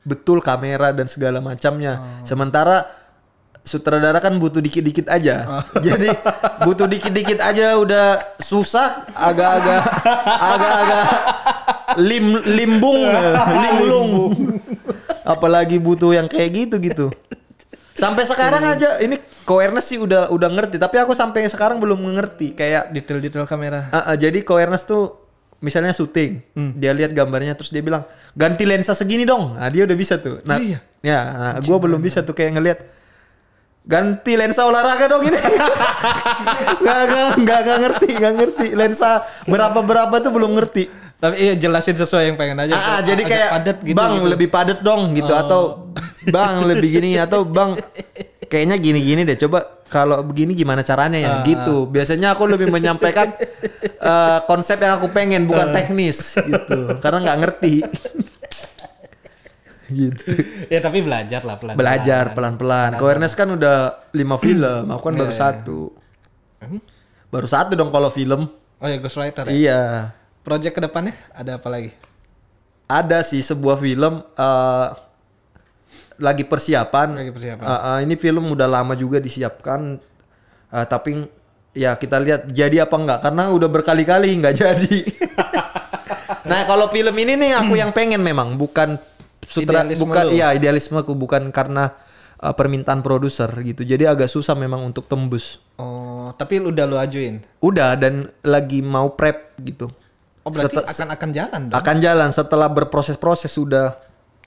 betul 0.00 0.40
kamera 0.40 0.92
dan 0.92 1.08
segala 1.08 1.40
macamnya. 1.40 2.20
Sementara 2.22 2.84
sutradara 3.60 4.20
kan 4.20 4.36
butuh 4.36 4.60
dikit-dikit 4.60 5.08
aja. 5.08 5.48
Jadi 5.88 6.08
butuh 6.60 6.84
dikit-dikit 6.84 7.40
aja 7.40 7.80
udah 7.80 8.36
susah 8.36 9.08
agak-agak 9.16 9.82
agak-agak 10.28 11.04
lim 11.96 12.26
limbung. 12.44 13.00
linglung 13.64 14.10
apalagi 15.26 15.76
butuh 15.76 16.16
yang 16.16 16.26
kayak 16.26 16.50
gitu 16.66 16.76
gitu 16.80 17.06
sampai 17.94 18.24
sekarang 18.24 18.64
aja 18.64 18.96
ini 19.04 19.20
awareness 19.50 19.90
sih 19.90 19.98
udah 20.00 20.30
udah 20.32 20.48
ngerti 20.48 20.78
tapi 20.78 20.96
aku 20.96 21.12
sampai 21.12 21.44
sekarang 21.50 21.82
belum 21.82 22.00
mengerti 22.00 22.54
kayak 22.54 22.94
Detail-detail 22.94 23.44
kamera. 23.44 23.90
Ah, 23.90 24.14
ah, 24.14 24.16
jadi 24.16 24.40
awareness 24.46 24.86
tuh 24.86 25.18
misalnya 25.60 25.92
syuting, 25.92 26.40
dia 26.80 26.96
lihat 26.96 27.12
gambarnya 27.12 27.52
terus 27.52 27.68
dia 27.68 27.84
bilang 27.84 28.06
ganti 28.32 28.64
lensa 28.64 28.96
segini 28.96 29.28
dong. 29.28 29.58
Nah 29.58 29.68
dia 29.68 29.84
udah 29.84 29.96
bisa 29.98 30.16
tuh. 30.16 30.40
Nah, 30.48 30.56
Iya. 30.56 30.80
ya, 31.04 31.20
nah, 31.36 31.54
gue 31.60 31.76
belum 31.76 32.00
bisa 32.00 32.24
tuh 32.24 32.32
kayak 32.32 32.56
ngelihat 32.56 32.78
ganti 33.84 34.32
lensa 34.40 34.64
olahraga 34.64 35.04
dong 35.10 35.28
ini. 35.28 35.36
gak, 36.86 37.00
gak, 37.10 37.28
gak, 37.44 37.60
gak 37.66 37.78
ngerti, 37.84 38.08
gak 38.16 38.34
ngerti 38.40 38.66
lensa 38.72 39.20
berapa 39.44 39.78
berapa 39.84 40.14
tuh 40.22 40.32
belum 40.32 40.56
ngerti. 40.56 40.99
Tapi 41.20 41.36
iya 41.36 41.52
jelasin 41.52 41.96
sesuai 42.00 42.32
yang 42.32 42.36
pengen 42.40 42.56
aja. 42.64 42.72
Ah, 42.72 42.84
ah, 42.96 43.00
jadi 43.04 43.22
kayak 43.28 43.48
padat 43.52 43.78
gitu. 43.84 43.92
bang 43.92 44.12
gitu. 44.16 44.28
lebih 44.32 44.48
padat 44.48 44.78
dong 44.80 45.12
gitu 45.12 45.32
atau 45.36 45.92
bang 46.32 46.64
lebih 46.64 46.88
gini 46.96 47.10
atau 47.28 47.44
bang 47.44 47.76
kayaknya 48.48 48.80
gini-gini 48.80 49.28
deh 49.28 49.36
coba 49.36 49.84
kalau 49.92 50.24
begini 50.24 50.56
gimana 50.56 50.80
caranya 50.80 51.20
ya? 51.20 51.32
Gitu. 51.44 51.92
Biasanya 51.92 52.32
aku 52.32 52.48
lebih 52.48 52.72
menyampaikan 52.72 53.36
eh, 54.00 54.38
konsep 54.48 54.80
yang 54.80 54.96
aku 54.96 55.12
pengen 55.12 55.44
bukan 55.44 55.76
teknis 55.76 56.40
gitu. 56.40 56.96
Karena 57.04 57.20
nggak 57.28 57.38
ngerti. 57.44 57.74
Gitu. 59.90 60.38
Ya 60.70 60.78
tapi 60.78 61.02
belajar 61.02 61.42
lah 61.42 61.58
pelan. 61.58 61.74
belajar 61.74 62.30
pelan-pelan. 62.30 62.94
Awareness 62.94 63.34
kan 63.34 63.50
udah 63.50 64.06
lima 64.14 64.38
film 64.38 64.86
aku 64.86 65.10
kan 65.10 65.14
baru 65.18 65.34
satu. 65.34 65.90
Baru 67.26 67.50
satu 67.50 67.74
dong 67.74 67.90
kalau 67.90 68.06
film. 68.06 68.46
Oh 68.78 68.86
ya 68.86 69.02
Ghostwriter 69.02 69.50
ya. 69.50 69.52
iya 69.52 69.82
Project 70.40 70.72
ke 70.76 70.80
depannya 70.80 71.14
ada 71.32 71.56
apa 71.60 71.68
lagi? 71.68 71.90
ada 72.90 73.22
sih 73.22 73.38
sebuah 73.38 73.78
film 73.78 74.18
eh, 74.18 74.86
lagi 76.18 76.42
persiapan. 76.42 77.14
Lagi 77.14 77.30
persiapan. 77.30 77.62
Eh, 77.62 77.70
eh, 77.70 77.98
ini 78.02 78.14
film 78.18 78.50
udah 78.50 78.66
lama 78.66 78.98
juga 78.98 79.22
disiapkan, 79.22 79.96
Eh, 80.70 80.86
tapi 80.86 81.18
ya 81.74 81.98
kita 81.98 82.22
lihat 82.22 82.46
jadi 82.46 82.86
apa 82.86 82.94
enggak 82.94 83.18
karena 83.26 83.50
udah 83.50 83.66
berkali-kali 83.66 84.38
nggak 84.38 84.54
jadi. 84.62 84.96
nah 86.46 86.62
kalau 86.62 86.86
film 86.94 87.10
ini 87.18 87.34
nih 87.34 87.58
aku 87.58 87.74
yang 87.74 87.90
pengen 87.90 88.22
memang 88.22 88.54
bukan 88.54 88.94
sutra 89.42 89.82
Idealisme 89.82 90.02
bukan 90.06 90.24
lu. 90.30 90.38
iya 90.38 90.54
idealismeku 90.54 91.12
bukan 91.18 91.50
karena 91.50 91.90
eh, 92.38 92.54
permintaan 92.54 93.02
produser 93.02 93.50
gitu. 93.66 93.82
Jadi 93.82 94.06
agak 94.06 94.30
susah 94.30 94.54
memang 94.54 94.86
untuk 94.86 95.10
tembus. 95.10 95.58
Oh, 95.74 96.30
tapi 96.38 96.62
lu 96.62 96.70
udah 96.70 96.86
lu 96.86 96.94
ajuin. 97.02 97.42
Udah 97.58 97.98
dan 97.98 98.30
lagi 98.46 98.78
mau 98.78 99.10
prep 99.18 99.58
gitu. 99.58 99.90
Oh 100.40 100.48
berarti 100.48 100.72
Sete- 100.74 100.88
akan 100.88 101.08
akan 101.12 101.28
jalan 101.30 101.60
dong. 101.68 101.76
akan 101.76 101.96
jalan 101.98 102.28
setelah 102.30 102.68
berproses-proses 102.68 103.50
sudah 103.50 103.92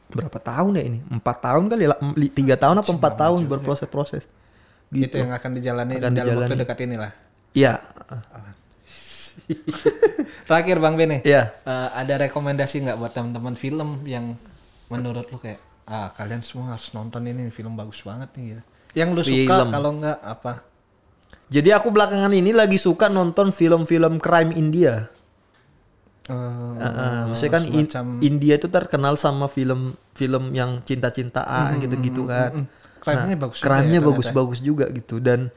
berapa 0.10 0.38
tahun 0.38 0.74
ya 0.76 0.84
ini? 0.86 1.00
Empat 1.08 1.38
tahun 1.40 1.64
kali, 1.68 1.84
li- 2.16 2.32
tiga 2.32 2.56
tahun 2.56 2.80
apa 2.80 2.92
empat 2.92 3.14
tahun 3.16 3.46
berproses-proses. 3.46 4.26
Itu 4.90 5.10
Gitu. 5.10 5.16
yang 5.20 5.32
akan 5.32 5.52
dijalani 5.52 5.94
Akan 5.96 6.12
dalam 6.12 6.34
waktu 6.36 6.50
dijalani. 6.50 6.62
dekat 6.62 6.78
inilah. 6.82 7.12
Iya, 7.52 7.74
Terakhir 10.44 10.78
Bang 10.78 10.96
Bene. 10.96 11.22
iya. 11.24 11.52
Eh, 11.60 11.90
ada 11.96 12.14
rekomendasi 12.20 12.84
nggak 12.84 12.98
buat 12.98 13.12
teman-teman 13.12 13.54
film 13.54 14.04
yang 14.04 14.36
menurut 14.88 15.26
lu 15.26 15.38
kayak 15.38 15.58
ah 15.84 16.08
kalian 16.10 16.40
semua 16.40 16.72
harus 16.72 16.92
nonton 16.92 17.24
ini 17.24 17.50
film 17.50 17.74
bagus 17.74 18.02
banget 18.02 18.30
nih 18.34 18.46
ya. 18.50 18.60
Yang 18.96 19.10
lu 19.10 19.22
suka 19.24 19.56
Film. 19.58 19.70
kalau 19.70 19.92
nggak 19.96 20.20
apa? 20.22 20.54
Jadi 21.50 21.70
aku 21.70 21.90
belakangan 21.90 22.32
ini 22.32 22.50
lagi 22.50 22.78
suka 22.78 23.08
nonton 23.08 23.50
film-film 23.50 24.18
crime 24.18 24.54
India. 24.54 25.10
Eh, 26.24 26.80
Heeh, 26.80 27.16
maksudnya 27.28 27.54
kan 27.60 27.64
in- 27.68 27.90
India 28.24 28.54
itu 28.56 28.68
terkenal 28.72 29.20
sama 29.20 29.52
film-film 29.52 30.56
yang 30.56 30.80
cinta-cintaan 30.88 31.84
gitu-gitu 31.84 32.24
kan. 32.24 32.64
Crime-nya 33.04 33.36
bagus 33.36 33.60
juga 33.60 33.68
Crime-nya 33.68 34.00
ya 34.00 34.08
bagus-bagus 34.08 34.60
juga 34.64 34.86
gitu 34.96 35.20
dan 35.20 35.52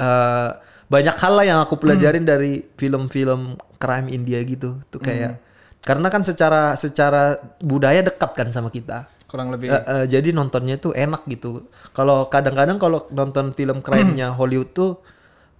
eh, 0.00 0.50
banyak 0.86 1.16
hal 1.18 1.32
lah 1.36 1.44
yang 1.44 1.58
aku 1.60 1.76
pelajarin 1.82 2.24
dari 2.24 2.64
film-film 2.78 3.58
crime 3.76 4.08
India 4.08 4.40
gitu. 4.46 4.80
Tuh 4.88 5.00
kayak 5.02 5.36
karena 5.84 6.08
kan 6.10 6.22
secara 6.24 6.74
secara 6.74 7.36
budaya 7.62 8.00
dekat 8.02 8.30
kan 8.34 8.48
sama 8.50 8.72
kita. 8.72 9.06
kurang 9.26 9.50
lebih 9.50 9.68
Eh, 9.74 9.82
eh, 9.82 10.04
jadi 10.06 10.30
nontonnya 10.30 10.78
tuh 10.78 10.94
enak 10.94 11.26
gitu. 11.26 11.66
Kalau 11.92 12.30
kadang-kadang 12.30 12.78
kalau 12.78 13.04
nonton 13.10 13.52
film 13.58 13.82
crime-nya 13.82 14.32
Hollywood 14.38 14.70
tuh 14.72 14.90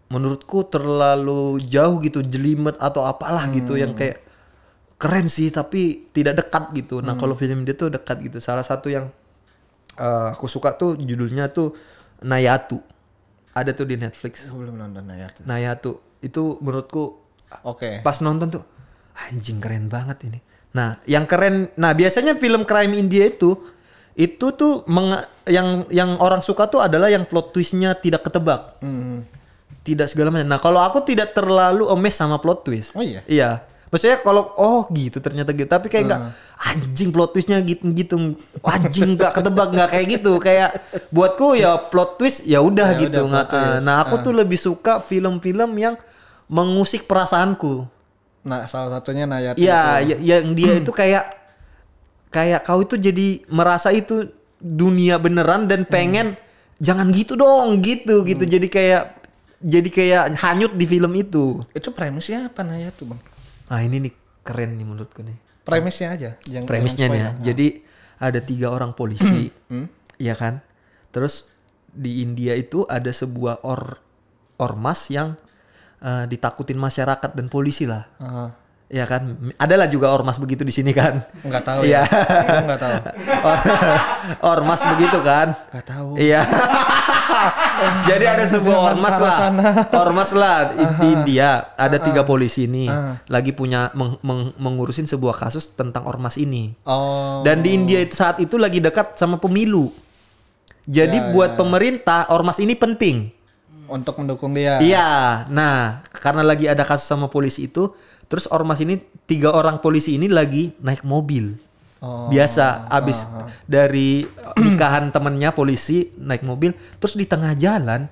menurutku 0.06 0.62
terlalu 0.66 1.58
jauh 1.66 1.98
gitu, 1.98 2.22
jelimet 2.22 2.78
atau 2.78 3.02
apalah 3.02 3.50
gitu 3.50 3.74
yang 3.74 3.90
kayak 3.92 4.22
keren 4.96 5.26
sih 5.26 5.50
tapi 5.50 6.06
tidak 6.14 6.46
dekat 6.46 6.72
gitu. 6.72 7.02
Nah, 7.02 7.18
kalau 7.18 7.34
film 7.34 7.66
dia 7.66 7.74
tuh 7.74 7.90
dekat 7.90 8.22
gitu. 8.22 8.38
Salah 8.38 8.62
satu 8.62 8.88
yang 8.88 9.10
eh, 9.98 10.28
aku 10.32 10.46
suka 10.46 10.78
tuh 10.78 10.94
judulnya 10.96 11.50
tuh 11.50 11.74
Nayatu. 12.22 12.80
Ada 13.56 13.72
tuh 13.72 13.88
di 13.88 13.96
Netflix. 13.96 14.48
Aku 14.48 14.60
belum 14.62 14.76
nonton 14.78 15.04
ya 15.12 15.28
tuh. 15.32 15.42
Nayatu. 15.44 15.92
Itu 16.20 16.60
menurutku 16.64 17.18
Oke. 17.64 18.00
pas 18.00 18.20
nonton 18.20 18.60
tuh 18.60 18.64
anjing 19.16 19.58
keren 19.60 19.88
banget 19.88 20.28
ini. 20.28 20.38
Nah, 20.76 21.00
yang 21.08 21.24
keren, 21.24 21.72
nah 21.80 21.96
biasanya 21.96 22.36
film 22.36 22.68
crime 22.68 22.92
India 23.00 23.24
itu 23.24 23.56
itu 24.16 24.46
tuh 24.56 24.84
menge- 24.88 25.24
yang 25.48 25.84
yang 25.92 26.16
orang 26.20 26.40
suka 26.40 26.68
tuh 26.68 26.80
adalah 26.80 27.12
yang 27.12 27.28
plot 27.28 27.52
twistnya 27.52 27.92
tidak 27.96 28.24
ketebak, 28.24 28.80
Hmm. 28.80 29.24
Tidak 29.86 30.10
segala 30.10 30.28
macam. 30.28 30.50
Nah, 30.50 30.58
kalau 30.58 30.82
aku 30.82 30.98
tidak 31.00 31.30
terlalu 31.30 31.86
amazed 31.86 32.18
sama 32.18 32.36
plot 32.36 32.66
twist. 32.66 32.90
Oh 32.92 33.00
iya? 33.00 33.22
Iya. 33.24 33.62
Maksudnya 33.86 34.18
kalau 34.18 34.50
oh 34.58 34.82
gitu 34.90 35.22
ternyata 35.22 35.54
gitu, 35.54 35.64
tapi 35.64 35.86
kayak 35.86 36.04
enggak 36.04 36.22
Hmm. 36.26 36.34
anjing 36.58 37.14
plot 37.14 37.30
twistnya 37.30 37.62
gitu 37.62 37.86
gitu, 37.94 38.34
anjing 38.60 39.14
nggak 39.14 39.30
ketebak 39.30 39.68
nggak 39.70 39.88
kayak 39.88 40.06
gitu. 40.10 40.32
Kayak 40.36 40.70
buatku 41.08 41.54
ya 41.54 41.78
plot 41.78 42.18
twist 42.18 42.42
ya 42.42 42.58
udah 42.58 42.98
Ya 42.98 43.06
gitu. 43.06 43.22
udah, 43.22 43.30
nggak- 43.30 43.48
twist. 43.48 43.84
Nah, 43.84 44.02
aku 44.02 44.14
tuh 44.20 44.34
lebih 44.34 44.58
suka 44.58 44.98
film-film 44.98 45.70
yang 45.76 45.94
mengusik 46.46 47.06
perasaanku. 47.06 47.86
Nah, 48.42 48.66
salah 48.66 48.90
satunya 48.92 49.22
Nayat. 49.22 49.54
Iya, 49.54 50.02
ya- 50.02 50.20
yang 50.20 50.50
dia 50.52 50.76
itu 50.76 50.90
kayak 50.90 51.22
kayak 52.28 52.62
kau 52.62 52.82
itu 52.82 52.94
jadi 52.96 53.46
merasa 53.48 53.90
itu 53.90 54.26
dunia 54.56 55.16
beneran 55.16 55.66
dan 55.66 55.82
pengen 55.84 56.34
jangan 56.78 57.08
gitu 57.10 57.34
dong, 57.34 57.78
gitu 57.80 58.22
gitu. 58.22 58.42
Jadi 58.42 58.66
kayak 58.66 59.25
jadi 59.60 59.88
kayak 59.88 60.24
hanyut 60.40 60.72
di 60.76 60.86
film 60.88 61.12
itu. 61.16 61.60
Itu 61.72 61.92
premisnya 61.92 62.52
apa 62.52 62.60
Nayat 62.62 62.96
tuh, 62.96 63.12
Bang? 63.12 63.20
Nah, 63.66 63.80
ini 63.82 64.08
nih 64.08 64.12
keren 64.46 64.76
nih 64.76 64.86
menurutku 64.86 65.24
nih. 65.24 65.36
Premisnya 65.66 66.14
aja, 66.14 66.30
jangan 66.46 66.66
Premisnya 66.70 67.06
nih 67.10 67.20
ya. 67.20 67.30
Jadi 67.52 67.66
ada 68.22 68.38
tiga 68.38 68.70
orang 68.70 68.94
polisi, 68.94 69.50
ya 70.16 70.38
kan? 70.38 70.62
Terus 71.10 71.50
di 71.90 72.22
India 72.22 72.54
itu 72.54 72.86
ada 72.86 73.08
sebuah 73.10 73.64
or 73.66 73.98
ormas 74.60 75.10
yang 75.10 75.34
eh, 76.00 76.24
ditakutin 76.28 76.78
masyarakat 76.78 77.34
dan 77.34 77.46
polisi 77.50 77.88
lah. 77.88 78.06
spoiler. 78.20 78.30
Ah, 78.30 78.50
Ya 78.86 79.02
kan, 79.02 79.34
adalah 79.58 79.90
juga 79.90 80.14
ormas 80.14 80.38
begitu 80.38 80.62
di 80.62 80.70
sini 80.70 80.94
kan. 80.94 81.18
Enggak 81.42 81.66
tahu 81.66 81.82
Iya. 81.82 82.06
ya. 82.06 82.62
Enggak 82.62 82.78
tahu. 82.78 82.94
Or- 83.50 83.64
ormas 84.54 84.80
begitu 84.94 85.18
kan. 85.20 85.58
Enggak 85.74 85.86
tahu. 85.90 86.08
Iya. 86.14 86.46
Jadi 88.08 88.24
ada 88.24 88.44
sebuah 88.46 88.78
ormas 88.94 89.16
lah. 89.18 89.38
Ormas 90.06 90.30
lah 90.32 90.56
di, 90.70 90.84
di 90.86 91.06
India. 91.12 91.74
Ada 91.74 91.98
tiga 91.98 92.22
polisi 92.22 92.64
ini 92.64 92.86
lagi 93.26 93.50
punya 93.50 93.90
meng- 93.92 94.22
meng- 94.22 94.54
mengurusin 94.56 95.04
sebuah 95.04 95.34
kasus 95.36 95.74
tentang 95.74 96.06
ormas 96.06 96.38
ini. 96.38 96.72
Oh. 96.82 97.42
Dan 97.42 97.60
di 97.60 97.74
India 97.74 97.98
itu 97.98 98.14
saat 98.14 98.38
itu 98.38 98.54
lagi 98.56 98.78
dekat 98.78 99.18
sama 99.18 99.36
pemilu. 99.36 99.90
Jadi 100.86 101.18
Ya, 101.18 101.34
buat 101.34 101.58
pemerintah 101.58 102.30
ormas 102.30 102.62
ini 102.62 102.78
penting. 102.78 103.34
Untuk 103.88 104.18
mendukung 104.20 104.52
dia. 104.52 104.78
Iya. 104.82 105.44
Nah, 105.50 106.02
karena 106.10 106.42
lagi 106.42 106.66
ada 106.66 106.82
kasus 106.82 107.06
sama 107.06 107.30
polisi 107.30 107.70
itu, 107.70 107.94
terus 108.26 108.50
ormas 108.50 108.82
ini 108.82 108.98
tiga 109.26 109.54
orang 109.54 109.78
polisi 109.82 110.18
ini 110.18 110.26
lagi 110.30 110.74
naik 110.82 111.02
mobil. 111.06 111.56
Oh. 112.02 112.28
Biasa 112.28 112.86
abis 112.92 113.24
dari 113.64 114.28
nikahan 114.60 115.08
temennya 115.08 115.50
polisi 115.56 116.12
naik 116.20 116.44
mobil, 116.44 116.76
terus 117.00 117.16
di 117.16 117.24
tengah 117.24 117.56
jalan 117.56 118.04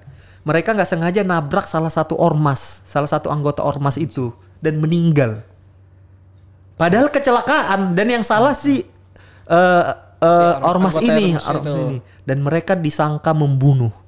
mereka 0.44 0.76
nggak 0.76 0.88
sengaja 0.88 1.20
nabrak 1.24 1.64
salah 1.64 1.92
satu 1.92 2.16
ormas, 2.20 2.84
salah 2.84 3.08
satu 3.08 3.32
anggota 3.32 3.64
ormas 3.64 3.96
itu 3.96 4.32
dan 4.60 4.76
meninggal. 4.80 5.40
Padahal 6.76 7.08
kecelakaan 7.08 7.96
dan 7.96 8.06
yang 8.12 8.24
salah 8.24 8.52
sih 8.52 8.84
eh, 9.48 9.84
eh, 10.20 10.54
or- 10.60 10.76
ormas 10.76 10.96
anggota 10.96 11.12
ini, 11.16 11.26
ormas 11.32 11.48
ormas 11.48 11.76
ini 11.88 11.98
dan 12.28 12.38
mereka 12.44 12.72
disangka 12.76 13.32
membunuh. 13.32 14.03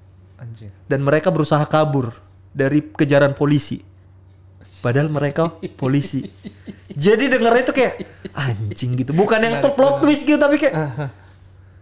Dan 0.86 1.00
mereka 1.00 1.28
berusaha 1.28 1.62
kabur 1.62 2.14
dari 2.50 2.80
kejaran 2.80 3.32
polisi. 3.32 3.82
Padahal 4.78 5.08
mereka 5.08 5.50
polisi. 5.74 6.22
Jadi 6.88 7.26
dengernya 7.26 7.62
itu 7.62 7.74
kayak 7.74 7.94
anjing 8.32 8.94
gitu. 8.96 9.10
Bukan 9.10 9.38
yang 9.38 9.58
tuh 9.58 9.74
plot 9.74 10.00
twist 10.00 10.22
gitu 10.22 10.38
tapi 10.38 10.56
kayak 10.56 10.74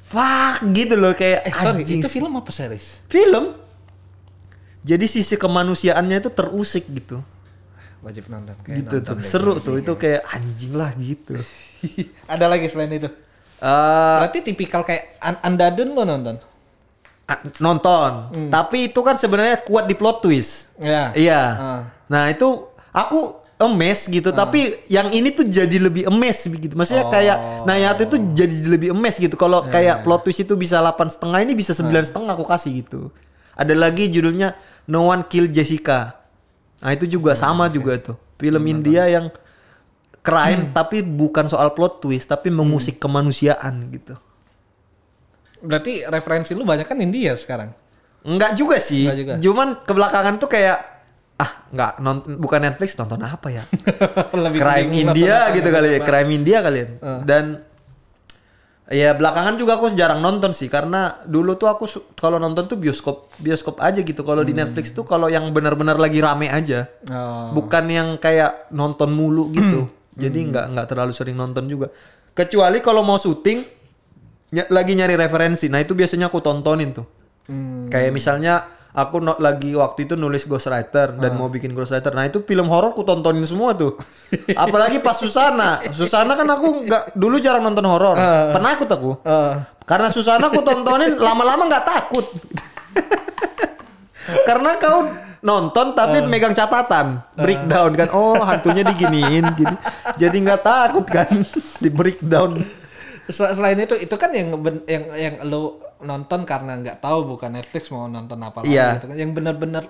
fuck 0.01 0.65
gitu 0.71 0.95
loh 0.95 1.13
kayak 1.13 1.45
Eh, 1.45 1.53
sorry, 1.53 1.83
anjing. 1.83 2.01
itu 2.01 2.09
film 2.09 2.33
apa 2.35 2.49
series? 2.49 3.05
Film. 3.07 3.53
Jadi 4.81 5.05
sisi 5.05 5.35
kemanusiaannya 5.35 6.19
itu 6.19 6.31
terusik 6.31 6.85
gitu. 6.89 7.21
Wajib 8.01 8.29
nonton. 8.29 8.53
Kayak 8.63 8.85
gitu 8.85 8.97
nonton 9.01 9.15
tuh. 9.17 9.25
Seru 9.25 9.53
tuh 9.57 9.77
itu 9.77 9.93
kayak 9.95 10.25
anjing 10.27 10.73
lah 10.73 10.93
gitu. 10.95 11.37
Ada 12.33 12.47
lagi 12.47 12.69
selain 12.69 12.93
itu. 12.95 13.09
Eh, 13.59 14.17
Berarti 14.21 14.45
tipikal 14.45 14.81
kayak 14.81 15.17
An- 15.19 15.41
Andadun 15.43 15.93
lo 15.93 16.05
nonton? 16.05 16.37
Ah, 17.29 17.41
nonton. 17.61 18.11
Hmm. 18.33 18.51
Tapi 18.53 18.93
itu 18.93 19.01
kan 19.01 19.17
sebenarnya 19.17 19.61
kuat 19.65 19.89
di 19.89 19.95
plot 19.97 20.25
twist. 20.25 20.75
Ya. 20.81 21.13
Iya. 21.17 21.43
Ah. 21.57 21.81
Nah 22.09 22.29
itu 22.29 22.69
aku 22.93 23.45
emes 23.55 24.11
gitu, 24.11 24.35
tapi 24.35 24.77
yang 24.91 25.09
ini 25.15 25.31
tuh 25.31 25.47
jadi 25.47 25.79
lebih 25.79 26.11
emes 26.11 26.43
begitu. 26.51 26.75
Maksudnya 26.75 27.07
kayak 27.09 27.65
Nayato 27.65 28.03
itu 28.05 28.17
jadi 28.35 28.51
lebih 28.67 28.93
emes 28.93 29.15
gitu. 29.17 29.39
Kalau 29.39 29.65
kayak 29.71 30.03
plot 30.03 30.27
twist 30.27 30.43
itu 30.43 30.59
bisa 30.59 30.83
delapan 30.83 31.09
setengah, 31.09 31.39
ini 31.41 31.55
bisa 31.55 31.73
sembilan 31.73 32.05
setengah 32.05 32.35
aku 32.35 32.45
kasih 32.45 32.83
gitu. 32.85 33.09
Ada 33.55 33.73
lagi 33.79 34.11
judulnya 34.11 34.59
No 34.91 35.09
One 35.09 35.25
Kill 35.31 35.49
Jessica. 35.49 36.19
Nah 36.83 36.91
itu 36.93 37.07
juga 37.09 37.39
sama 37.39 37.71
juga 37.71 37.97
tuh. 37.97 38.19
Film 38.37 38.67
India 38.67 39.07
yang 39.07 39.31
crime 40.21 40.75
tapi 40.75 41.01
bukan 41.07 41.47
soal 41.47 41.73
plot 41.73 42.03
twist, 42.03 42.29
tapi 42.29 42.51
mengusik 42.51 42.99
kemanusiaan 42.99 43.89
gitu. 43.95 44.19
Berarti 45.65 46.05
referensi 46.05 46.53
lu 46.53 46.69
banyak 46.69 46.85
kan 46.85 47.01
India 47.01 47.33
sekarang. 47.35 47.73
Enggak 48.25 48.57
juga 48.57 48.77
sih. 48.81 49.09
Enggak 49.09 49.19
juga. 49.19 49.33
Cuman 49.41 49.69
kebelakangan 49.85 50.35
tuh 50.41 50.49
kayak 50.49 50.79
ah 51.35 51.51
nggak 51.67 51.93
nonton 51.99 52.39
bukan 52.39 52.63
Netflix 52.63 52.95
nonton 52.95 53.21
apa 53.27 53.49
ya? 53.51 53.63
Lebih 54.45 54.61
crime 54.63 54.93
India 54.93 55.51
gitu 55.51 55.69
apa 55.69 55.77
kali 55.81 55.89
ya, 55.91 56.01
crime 56.01 56.31
India 56.31 56.59
kali 56.63 56.79
ya. 56.79 56.89
Dan 57.27 57.45
ya 58.85 59.17
belakangan 59.17 59.57
juga 59.57 59.81
aku 59.81 59.97
jarang 59.97 60.21
nonton 60.21 60.53
sih 60.53 60.69
karena 60.69 61.25
dulu 61.25 61.57
tuh 61.57 61.73
aku 61.73 61.89
kalau 62.15 62.37
nonton 62.37 62.69
tuh 62.69 62.79
bioskop 62.79 63.35
bioskop 63.43 63.83
aja 63.83 64.01
gitu. 64.01 64.23
Kalau 64.23 64.47
di 64.47 64.55
Netflix 64.55 64.95
tuh 64.95 65.03
kalau 65.03 65.27
yang 65.27 65.51
benar-benar 65.51 65.99
lagi 65.99 66.23
rame 66.23 66.47
aja. 66.49 66.87
Oh. 67.11 67.51
Bukan 67.57 67.85
yang 67.91 68.17
kayak 68.23 68.71
nonton 68.71 69.11
mulu 69.11 69.51
gitu. 69.53 69.91
Jadi 70.23 70.39
nggak 70.55 70.65
nggak 70.71 70.87
terlalu 70.87 71.13
sering 71.13 71.35
nonton 71.35 71.67
juga. 71.67 71.91
Kecuali 72.35 72.79
kalau 72.79 73.03
mau 73.03 73.19
syuting 73.19 73.74
ny- 74.55 74.71
lagi 74.71 74.95
nyari 74.95 75.15
referensi. 75.15 75.67
Nah, 75.67 75.79
itu 75.79 75.93
biasanya 75.93 76.29
aku 76.29 76.39
tontonin 76.39 76.95
tuh. 76.95 77.05
Hmm. 77.45 77.91
Kayak 77.91 78.15
misalnya 78.15 78.65
aku 78.95 79.19
no- 79.19 79.37
lagi 79.37 79.75
waktu 79.75 80.07
itu 80.07 80.15
nulis 80.15 80.47
ghostwriter 80.47 81.13
dan 81.13 81.35
mau 81.35 81.49
bikin 81.49 81.75
ghostwriter. 81.75 82.15
Nah, 82.15 82.25
itu 82.25 82.41
film 82.41 82.71
horor 82.71 82.91
aku 82.91 83.03
tontonin 83.03 83.43
semua 83.43 83.75
tuh. 83.75 83.99
Apalagi 84.57 84.99
pas 84.99 85.13
Susana. 85.13 85.77
Susana 85.91 86.33
kan 86.33 86.47
aku 86.47 86.87
nggak 86.87 87.03
dulu 87.13 87.37
jarang 87.37 87.63
nonton 87.63 87.85
horor. 87.85 88.15
Penakut 88.55 88.87
aku. 88.87 89.11
Eh, 89.21 89.53
Karena 89.85 90.09
Susana 90.09 90.47
aku 90.47 90.63
tontonin 90.63 91.19
lama-lama 91.27 91.67
nggak 91.67 91.85
takut. 91.85 92.25
Karena 94.49 94.79
kau 94.79 95.11
nonton 95.45 95.93
tapi 95.93 96.25
megang 96.25 96.57
catatan 96.57 97.21
breakdown 97.37 97.93
kan 97.93 98.09
oh 98.17 98.41
hantunya 98.41 98.81
diginiin 98.81 99.45
gini 99.53 99.77
jadi 100.17 100.33
nggak 100.33 100.65
takut 100.65 101.05
kan 101.05 101.29
di 101.77 101.93
breakdown 101.93 102.65
Selain 103.27 103.77
itu, 103.77 103.95
itu 103.97 104.15
kan 104.15 104.31
yang 104.31 104.53
yang 104.85 105.05
yang 105.15 105.35
lo 105.43 105.81
nonton 105.99 106.45
karena 106.45 106.77
nggak 106.77 106.99
tahu 106.99 107.25
bukan 107.27 107.53
Netflix 107.53 107.89
mau 107.89 108.05
nonton 108.05 108.37
apa 108.39 108.61
lagi 108.61 108.71
Iya. 108.71 108.97
gitu 108.97 109.07
kan. 109.07 109.17
Yang 109.17 109.31
benar-benar 109.33 109.85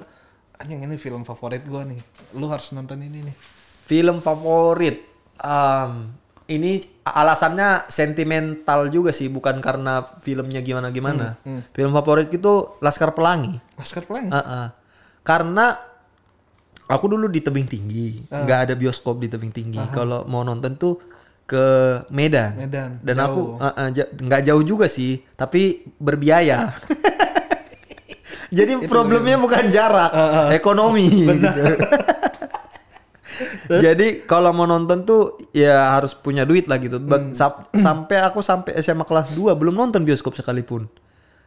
anjing 0.54 0.80
ini 0.80 0.94
film 0.94 1.22
favorit 1.22 1.62
gua 1.64 1.82
nih. 1.82 1.98
Lu 2.32 2.46
harus 2.46 2.70
nonton 2.70 2.98
ini 2.98 3.22
nih. 3.22 3.36
film 3.84 4.18
favorit 4.18 5.02
Em, 5.36 6.08
ini 6.46 6.78
alasannya 7.02 7.84
sentimental 7.86 8.86
juga 8.86 9.10
sih 9.10 9.26
bukan 9.26 9.58
karena 9.58 10.00
filmnya 10.18 10.60
gimana 10.60 10.88
gimana 10.88 11.34
film 11.68 11.90
favorit 11.92 12.30
itu 12.30 12.52
Laskar 12.78 13.12
Pelangi 13.12 13.58
Laskar 13.74 14.04
Pelangi. 14.04 14.30
Heeh. 14.30 14.66
karena 15.20 15.74
aku 16.86 17.04
dulu 17.08 17.26
di 17.26 17.40
tebing 17.40 17.66
tinggi 17.66 18.24
nggak 18.24 18.58
ada 18.62 18.74
bioskop 18.74 19.18
di 19.18 19.26
tebing 19.26 19.50
tinggi 19.50 19.82
kalau 19.90 20.22
mau 20.24 20.40
nonton 20.40 20.76
tuh 20.76 20.94
ke 21.44 21.66
Medan, 22.08 22.56
Medan, 22.56 22.90
dan 23.04 23.14
jauh. 23.14 23.26
aku 23.28 23.42
uh-uh, 23.60 23.88
ja- 23.92 24.08
nggak 24.10 24.42
jauh 24.44 24.64
juga 24.64 24.88
sih 24.88 25.20
tapi 25.34 25.84
berbiaya. 25.96 26.72
Jadi 28.54 28.86
problemnya 28.86 29.34
bukan 29.34 29.66
jarak 29.66 30.14
ekonomi 30.54 31.10
gitu. 31.42 31.62
jadi 33.82 34.22
kalau 34.30 34.54
mau 34.54 34.62
nonton 34.62 35.02
tuh 35.02 35.42
ya 35.50 35.98
harus 35.98 36.14
punya 36.14 36.46
duit 36.46 36.70
lah 36.70 36.78
gitu. 36.78 37.02
Sap- 37.34 37.74
sampai 37.74 38.22
aku 38.22 38.46
sampai 38.46 38.78
SMA 38.78 39.02
kelas 39.02 39.34
2 39.34 39.58
belum 39.58 39.74
nonton 39.74 40.06
bioskop 40.06 40.38
sekalipun 40.38 40.86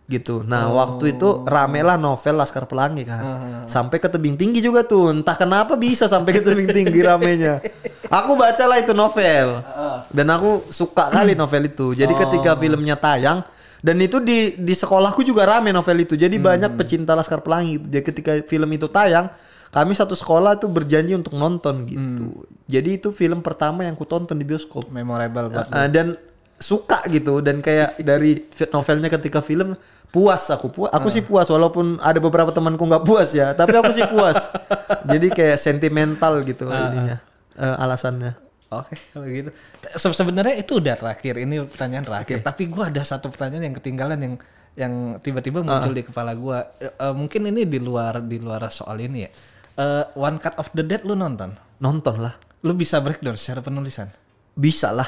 gitu. 0.07 0.39
Nah 0.39 0.71
waktu 0.71 1.19
itu 1.19 1.43
rame 1.43 1.83
lah 1.83 1.99
novel 1.99 2.39
Laskar 2.39 2.63
Pelangi 2.63 3.03
kan. 3.03 3.21
Sampai 3.67 3.99
ke 3.99 4.07
tebing 4.07 4.39
tinggi 4.39 4.63
juga 4.63 4.87
tuh. 4.87 5.11
Entah 5.11 5.35
kenapa 5.35 5.75
bisa 5.75 6.07
sampai 6.07 6.39
ke 6.39 6.41
tebing 6.41 6.71
tinggi 6.71 7.03
ramenya. 7.03 7.59
Aku 8.07 8.39
bacalah 8.39 8.79
itu 8.79 8.95
novel. 8.95 9.59
Dan 10.07 10.31
aku 10.31 10.63
suka 10.71 11.11
kali 11.11 11.35
novel 11.35 11.67
itu. 11.67 11.91
Jadi 11.91 12.15
ketika 12.15 12.55
filmnya 12.55 12.95
tayang 12.95 13.43
dan 13.77 13.99
itu 14.01 14.17
di 14.23 14.57
di 14.57 14.73
sekolahku 14.73 15.21
juga 15.27 15.43
rame 15.43 15.75
novel 15.75 16.07
itu. 16.07 16.15
Jadi 16.15 16.39
banyak 16.39 16.79
pecinta 16.79 17.11
Laskar 17.11 17.43
Pelangi. 17.43 17.75
Jadi 17.77 18.03
ketika 18.07 18.31
film 18.47 18.71
itu 18.71 18.87
tayang 18.87 19.27
kami 19.67 19.91
satu 19.91 20.15
sekolah 20.15 20.55
tuh 20.55 20.71
berjanji 20.71 21.11
untuk 21.11 21.35
nonton 21.35 21.83
gitu. 21.83 22.47
Jadi 22.71 22.89
itu 22.95 23.11
film 23.11 23.43
pertama 23.43 23.83
yang 23.83 23.99
ku 23.99 24.07
tonton 24.07 24.39
di 24.39 24.47
bioskop. 24.47 24.87
Memorable 24.87 25.51
buat 25.51 25.67
Uh, 25.67 25.87
dan 25.91 26.15
suka 26.57 27.05
gitu 27.07 27.39
dan 27.39 27.61
kayak 27.61 28.01
dari 28.01 28.45
novelnya 28.69 29.07
ketika 29.07 29.39
film 29.39 29.77
puas 30.07 30.49
aku 30.49 30.73
puas 30.73 30.89
aku 30.89 31.07
sih 31.07 31.21
puas 31.21 31.45
walaupun 31.47 32.01
ada 32.01 32.17
beberapa 32.17 32.49
temanku 32.49 32.81
nggak 32.81 33.05
puas 33.05 33.29
ya 33.31 33.53
tapi 33.53 33.77
aku 33.77 33.93
sih 33.93 34.07
puas 34.09 34.49
jadi 35.11 35.27
kayak 35.29 35.57
sentimental 35.57 36.41
gitu 36.41 36.65
ininya 36.67 37.21
uh, 37.55 37.77
alasannya 37.79 38.33
Oke, 38.67 38.99
kalau 39.15 39.23
gitu. 39.31 39.47
Se- 39.95 40.11
Sebenarnya 40.11 40.59
itu 40.59 40.83
udah 40.83 40.99
terakhir. 40.99 41.39
Ini 41.39 41.71
pertanyaan 41.71 42.03
terakhir. 42.03 42.43
Tapi 42.43 42.67
gua 42.67 42.91
ada 42.91 42.99
satu 42.99 43.31
pertanyaan 43.31 43.71
yang 43.71 43.75
ketinggalan 43.79 44.19
yang 44.19 44.33
yang 44.75 44.93
tiba-tiba 45.23 45.63
muncul 45.63 45.95
di 45.95 46.03
kepala 46.03 46.35
gua. 46.35 46.67
Eh, 46.75 46.91
eh, 46.91 47.13
mungkin 47.15 47.47
ini 47.47 47.63
di 47.63 47.79
luar 47.79 48.19
di 48.19 48.43
luar 48.43 48.67
soal 48.67 48.99
ini 48.99 49.23
ya. 49.23 49.31
Eh, 49.79 50.03
One 50.19 50.43
Cut 50.43 50.59
of 50.59 50.67
the 50.75 50.83
Dead 50.83 50.99
lu 51.07 51.15
nonton? 51.15 51.55
nonton 51.79 52.19
lah 52.19 52.35
Lu 52.67 52.75
bisa 52.75 52.99
breakdown 52.99 53.39
secara 53.39 53.63
penulisan? 53.63 54.11
bisa 54.51 54.91
lah 54.91 55.07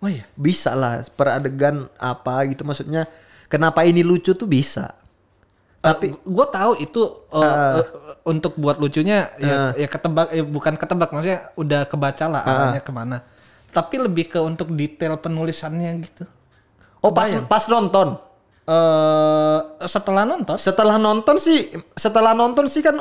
Oh 0.00 0.08
iya. 0.08 0.24
bisa 0.32 0.72
lah 0.72 1.04
per 1.12 1.28
adegan 1.36 1.84
apa 2.00 2.48
gitu 2.48 2.64
maksudnya 2.64 3.04
kenapa 3.52 3.84
ini 3.84 4.00
lucu 4.00 4.32
tuh 4.32 4.48
bisa. 4.48 4.96
Tapi 5.80 6.12
gue 6.12 6.46
tahu 6.52 6.76
itu 6.76 7.02
eh, 7.32 7.80
eh, 7.80 7.84
untuk 8.28 8.52
buat 8.60 8.76
lucunya 8.76 9.32
ya, 9.40 9.72
ya 9.72 9.88
ketebak 9.88 10.28
eh, 10.28 10.44
bukan 10.44 10.76
ketebak 10.76 11.08
maksudnya 11.08 11.48
udah 11.56 11.88
kebaca 11.88 12.24
lah 12.28 12.42
arahnya 12.44 12.80
ke 12.84 12.92
mana. 12.92 13.24
Tapi 13.72 13.96
lebih 13.96 14.28
ke 14.28 14.40
untuk 14.40 14.72
detail 14.76 15.16
penulisannya 15.20 15.90
gitu. 16.04 16.24
oh 17.00 17.12
pas 17.16 17.32
pas 17.48 17.64
nonton? 17.68 18.16
Eh 18.68 19.58
setelah 19.88 20.28
nonton? 20.28 20.56
Setelah 20.60 21.00
nonton 21.00 21.36
sih 21.40 21.72
setelah 21.96 22.36
nonton 22.36 22.68
sih 22.68 22.84
kan 22.84 23.00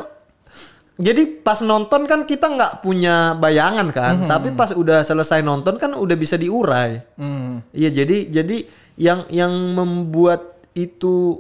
jadi 0.99 1.23
pas 1.39 1.63
nonton 1.63 2.03
kan 2.03 2.27
kita 2.27 2.51
nggak 2.51 2.83
punya 2.83 3.31
bayangan 3.33 3.87
kan 3.89 4.27
tapi 4.27 4.51
pas 4.51 4.75
udah 4.75 4.99
selesai 5.01 5.39
nonton 5.39 5.79
kan 5.79 5.95
udah 5.95 6.13
bisa 6.13 6.35
diurai. 6.35 6.99
Hmm, 7.15 7.63
iya 7.71 7.87
jadi 7.87 8.27
jadi 8.27 8.67
yang 8.99 9.23
yang 9.31 9.49
membuat 9.73 10.59
itu 10.75 11.39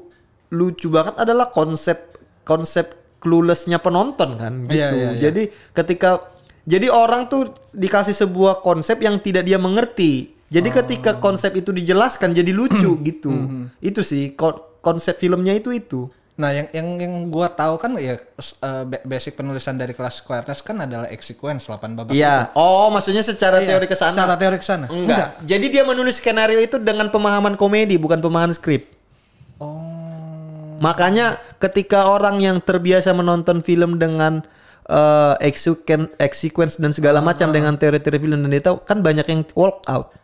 lucu 0.49 0.87
banget 0.87 1.19
adalah 1.19 1.51
konsep 1.51 2.15
konsep 2.41 2.95
cluelessnya 3.19 3.77
penonton 3.77 4.39
kan 4.39 4.63
gitu. 4.63 4.79
Iya, 4.79 4.87
iya, 4.89 5.09
iya. 5.11 5.19
jadi 5.27 5.43
ketika 5.75 6.23
jadi 6.63 6.87
orang 6.87 7.27
tuh 7.27 7.51
dikasih 7.75 8.15
sebuah 8.15 8.63
konsep 8.63 9.03
yang 9.03 9.19
tidak 9.19 9.43
dia 9.43 9.59
mengerti. 9.59 10.39
Jadi 10.49 10.73
ketika 10.73 11.21
konsep 11.21 11.53
itu 11.53 11.69
dijelaskan 11.69 12.33
jadi 12.33 12.49
lucu 12.49 12.97
gitu. 13.11 13.33
Itu 13.77 14.01
sih 14.01 14.33
ko- 14.33 14.79
konsep 14.79 15.19
filmnya 15.19 15.53
itu 15.53 15.69
itu 15.69 16.07
nah 16.39 16.49
yang 16.49 16.71
yang 16.71 16.87
yang 16.97 17.13
gua 17.27 17.51
tahu 17.51 17.75
kan 17.75 17.99
ya 17.99 18.15
eh, 18.15 18.19
ba- 18.85 19.03
basic 19.03 19.35
penulisan 19.35 19.75
dari 19.75 19.91
kelas 19.91 20.23
Squareness 20.23 20.61
kan 20.61 20.79
adalah 20.79 21.11
X 21.11 21.29
sequence 21.29 21.67
8 21.67 21.93
babak 21.93 22.15
Iya. 22.15 22.47
Oh, 22.53 22.87
maksudnya 22.87 23.19
secara 23.19 23.59
teori 23.59 23.83
ke 23.83 23.93
sana. 23.93 24.15
secara 24.15 24.33
teori 24.33 24.55
ke 24.55 24.63
sana 24.63 24.87
Enggak. 24.87 25.35
Jadi 25.43 25.65
dia 25.67 25.83
menulis 25.83 26.15
skenario 26.15 26.57
itu 26.57 26.79
dengan 26.79 27.07
pemahaman 27.07 27.53
komedi, 27.53 27.95
bukan 27.95 28.17
pemahaman 28.17 28.51
skrip. 28.51 28.87
oh 29.59 30.79
Makanya 30.79 31.35
ketika 31.59 32.07
orang 32.07 32.39
yang 32.39 32.57
terbiasa 32.57 33.11
menonton 33.11 33.59
film 33.59 33.99
dengan 33.99 34.39
eh, 34.85 35.35
X 35.45 35.67
sequen- 35.67 36.07
X 36.15 36.39
sequence 36.41 36.79
dan 36.79 36.89
segala 36.89 37.19
macam 37.19 37.51
dengan 37.51 37.75
teori-teori 37.75 38.15
film 38.17 38.39
dan 38.39 38.49
dia 38.49 38.63
tahu 38.63 38.79
kan 38.79 39.03
banyak 39.03 39.27
yang 39.27 39.43
walk 39.53 39.83
out. 39.85 40.15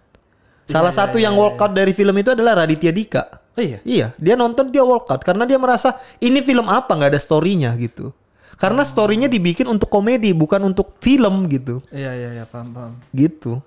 Salah 0.66 0.90
satu 0.90 1.20
yang 1.20 1.36
walk 1.36 1.60
out 1.60 1.76
dari 1.76 1.92
film 1.92 2.16
itu 2.16 2.32
adalah 2.32 2.58
Raditya 2.58 2.90
Dika. 2.90 3.24
Oh 3.56 3.64
iya? 3.64 3.80
Iya, 3.84 4.08
dia 4.20 4.36
nonton 4.36 4.70
dia 4.70 4.84
walk 4.84 5.08
out 5.10 5.22
karena 5.24 5.48
dia 5.48 5.56
merasa 5.56 5.96
ini 6.20 6.44
film 6.44 6.68
apa? 6.68 6.92
Nggak 6.92 7.16
ada 7.16 7.22
storynya 7.22 7.72
gitu. 7.80 8.12
Karena 8.56 8.88
storynya 8.88 9.28
dibikin 9.28 9.68
untuk 9.68 9.92
komedi 9.92 10.32
bukan 10.32 10.64
untuk 10.64 10.96
film 11.04 11.44
gitu. 11.52 11.84
iya 11.92 12.16
iya 12.16 12.30
iya 12.40 12.46
paham 12.48 12.72
paham. 12.72 12.92
Gitu. 13.12 13.60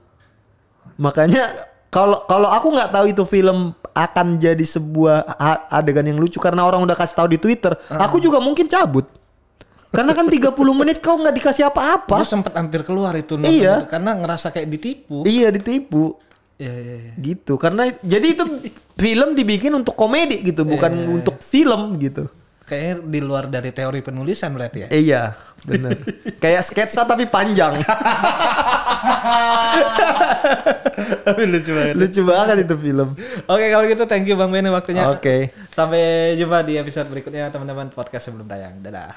Makanya 0.97 1.45
kalau 1.89 2.25
kalau 2.25 2.49
aku 2.49 2.73
nggak 2.73 2.91
tahu 2.93 3.07
itu 3.13 3.23
film 3.29 3.73
akan 3.93 4.39
jadi 4.39 4.65
sebuah 4.65 5.37
adegan 5.69 6.07
yang 6.07 6.17
lucu 6.17 6.39
karena 6.41 6.63
orang 6.65 6.81
udah 6.85 6.95
kasih 6.95 7.17
tahu 7.19 7.29
di 7.35 7.39
Twitter 7.41 7.75
aku 7.91 8.17
juga 8.17 8.41
mungkin 8.41 8.65
cabut. 8.65 9.05
Karena 9.89 10.13
kan 10.13 10.29
30 10.29 10.53
menit 10.77 11.01
kau 11.01 11.17
nggak 11.17 11.33
dikasih 11.33 11.65
apa-apa. 11.73 12.21
Gue 12.21 12.29
sempet 12.29 12.53
hampir 12.53 12.85
keluar 12.85 13.17
itu 13.17 13.41
Iya. 13.41 13.85
itu, 13.85 13.89
karena 13.89 14.21
ngerasa 14.21 14.53
kayak 14.53 14.69
ditipu. 14.69 15.25
Iya 15.25 15.49
ditipu 15.49 16.17
iya 16.59 16.75
iya 16.75 16.97
iya. 17.01 17.13
Gitu. 17.17 17.55
Karena 17.57 17.89
jadi 18.03 18.27
itu 18.35 18.45
film 18.99 19.39
dibikin 19.39 19.73
untuk 19.75 19.95
komedi 19.95 20.43
gitu 20.43 20.67
bukan 20.67 20.93
untuk 21.09 21.39
film 21.39 21.97
gitu. 22.03 22.27
Kayaknya 22.69 22.95
di 23.01 23.21
luar 23.25 23.49
dari 23.49 23.73
teori 23.73 24.05
penulisan 24.05 24.53
berarti 24.53 24.85
ya? 24.85 24.89
Iya 24.93 25.23
bener. 25.65 25.97
Kayak 26.43 26.69
sketsa 26.69 27.09
tapi 27.09 27.25
panjang. 27.25 27.81
Tapi 31.25 31.43
lucu 31.49 31.73
banget. 31.73 31.95
Lucu 31.97 32.21
banget 32.29 32.57
itu 32.69 32.75
film. 32.77 33.09
Oke 33.49 33.65
kalau 33.73 33.85
gitu 33.89 34.05
thank 34.05 34.29
you 34.29 34.37
Bang 34.37 34.53
Bene 34.53 34.69
waktunya. 34.69 35.09
Oke. 35.09 35.49
Sampai 35.73 36.37
jumpa 36.37 36.61
di 36.67 36.77
episode 36.77 37.09
berikutnya 37.09 37.49
teman-teman. 37.49 37.89
Podcast 37.89 38.29
sebelum 38.29 38.45
tayang. 38.45 38.85
Dadah. 38.85 39.17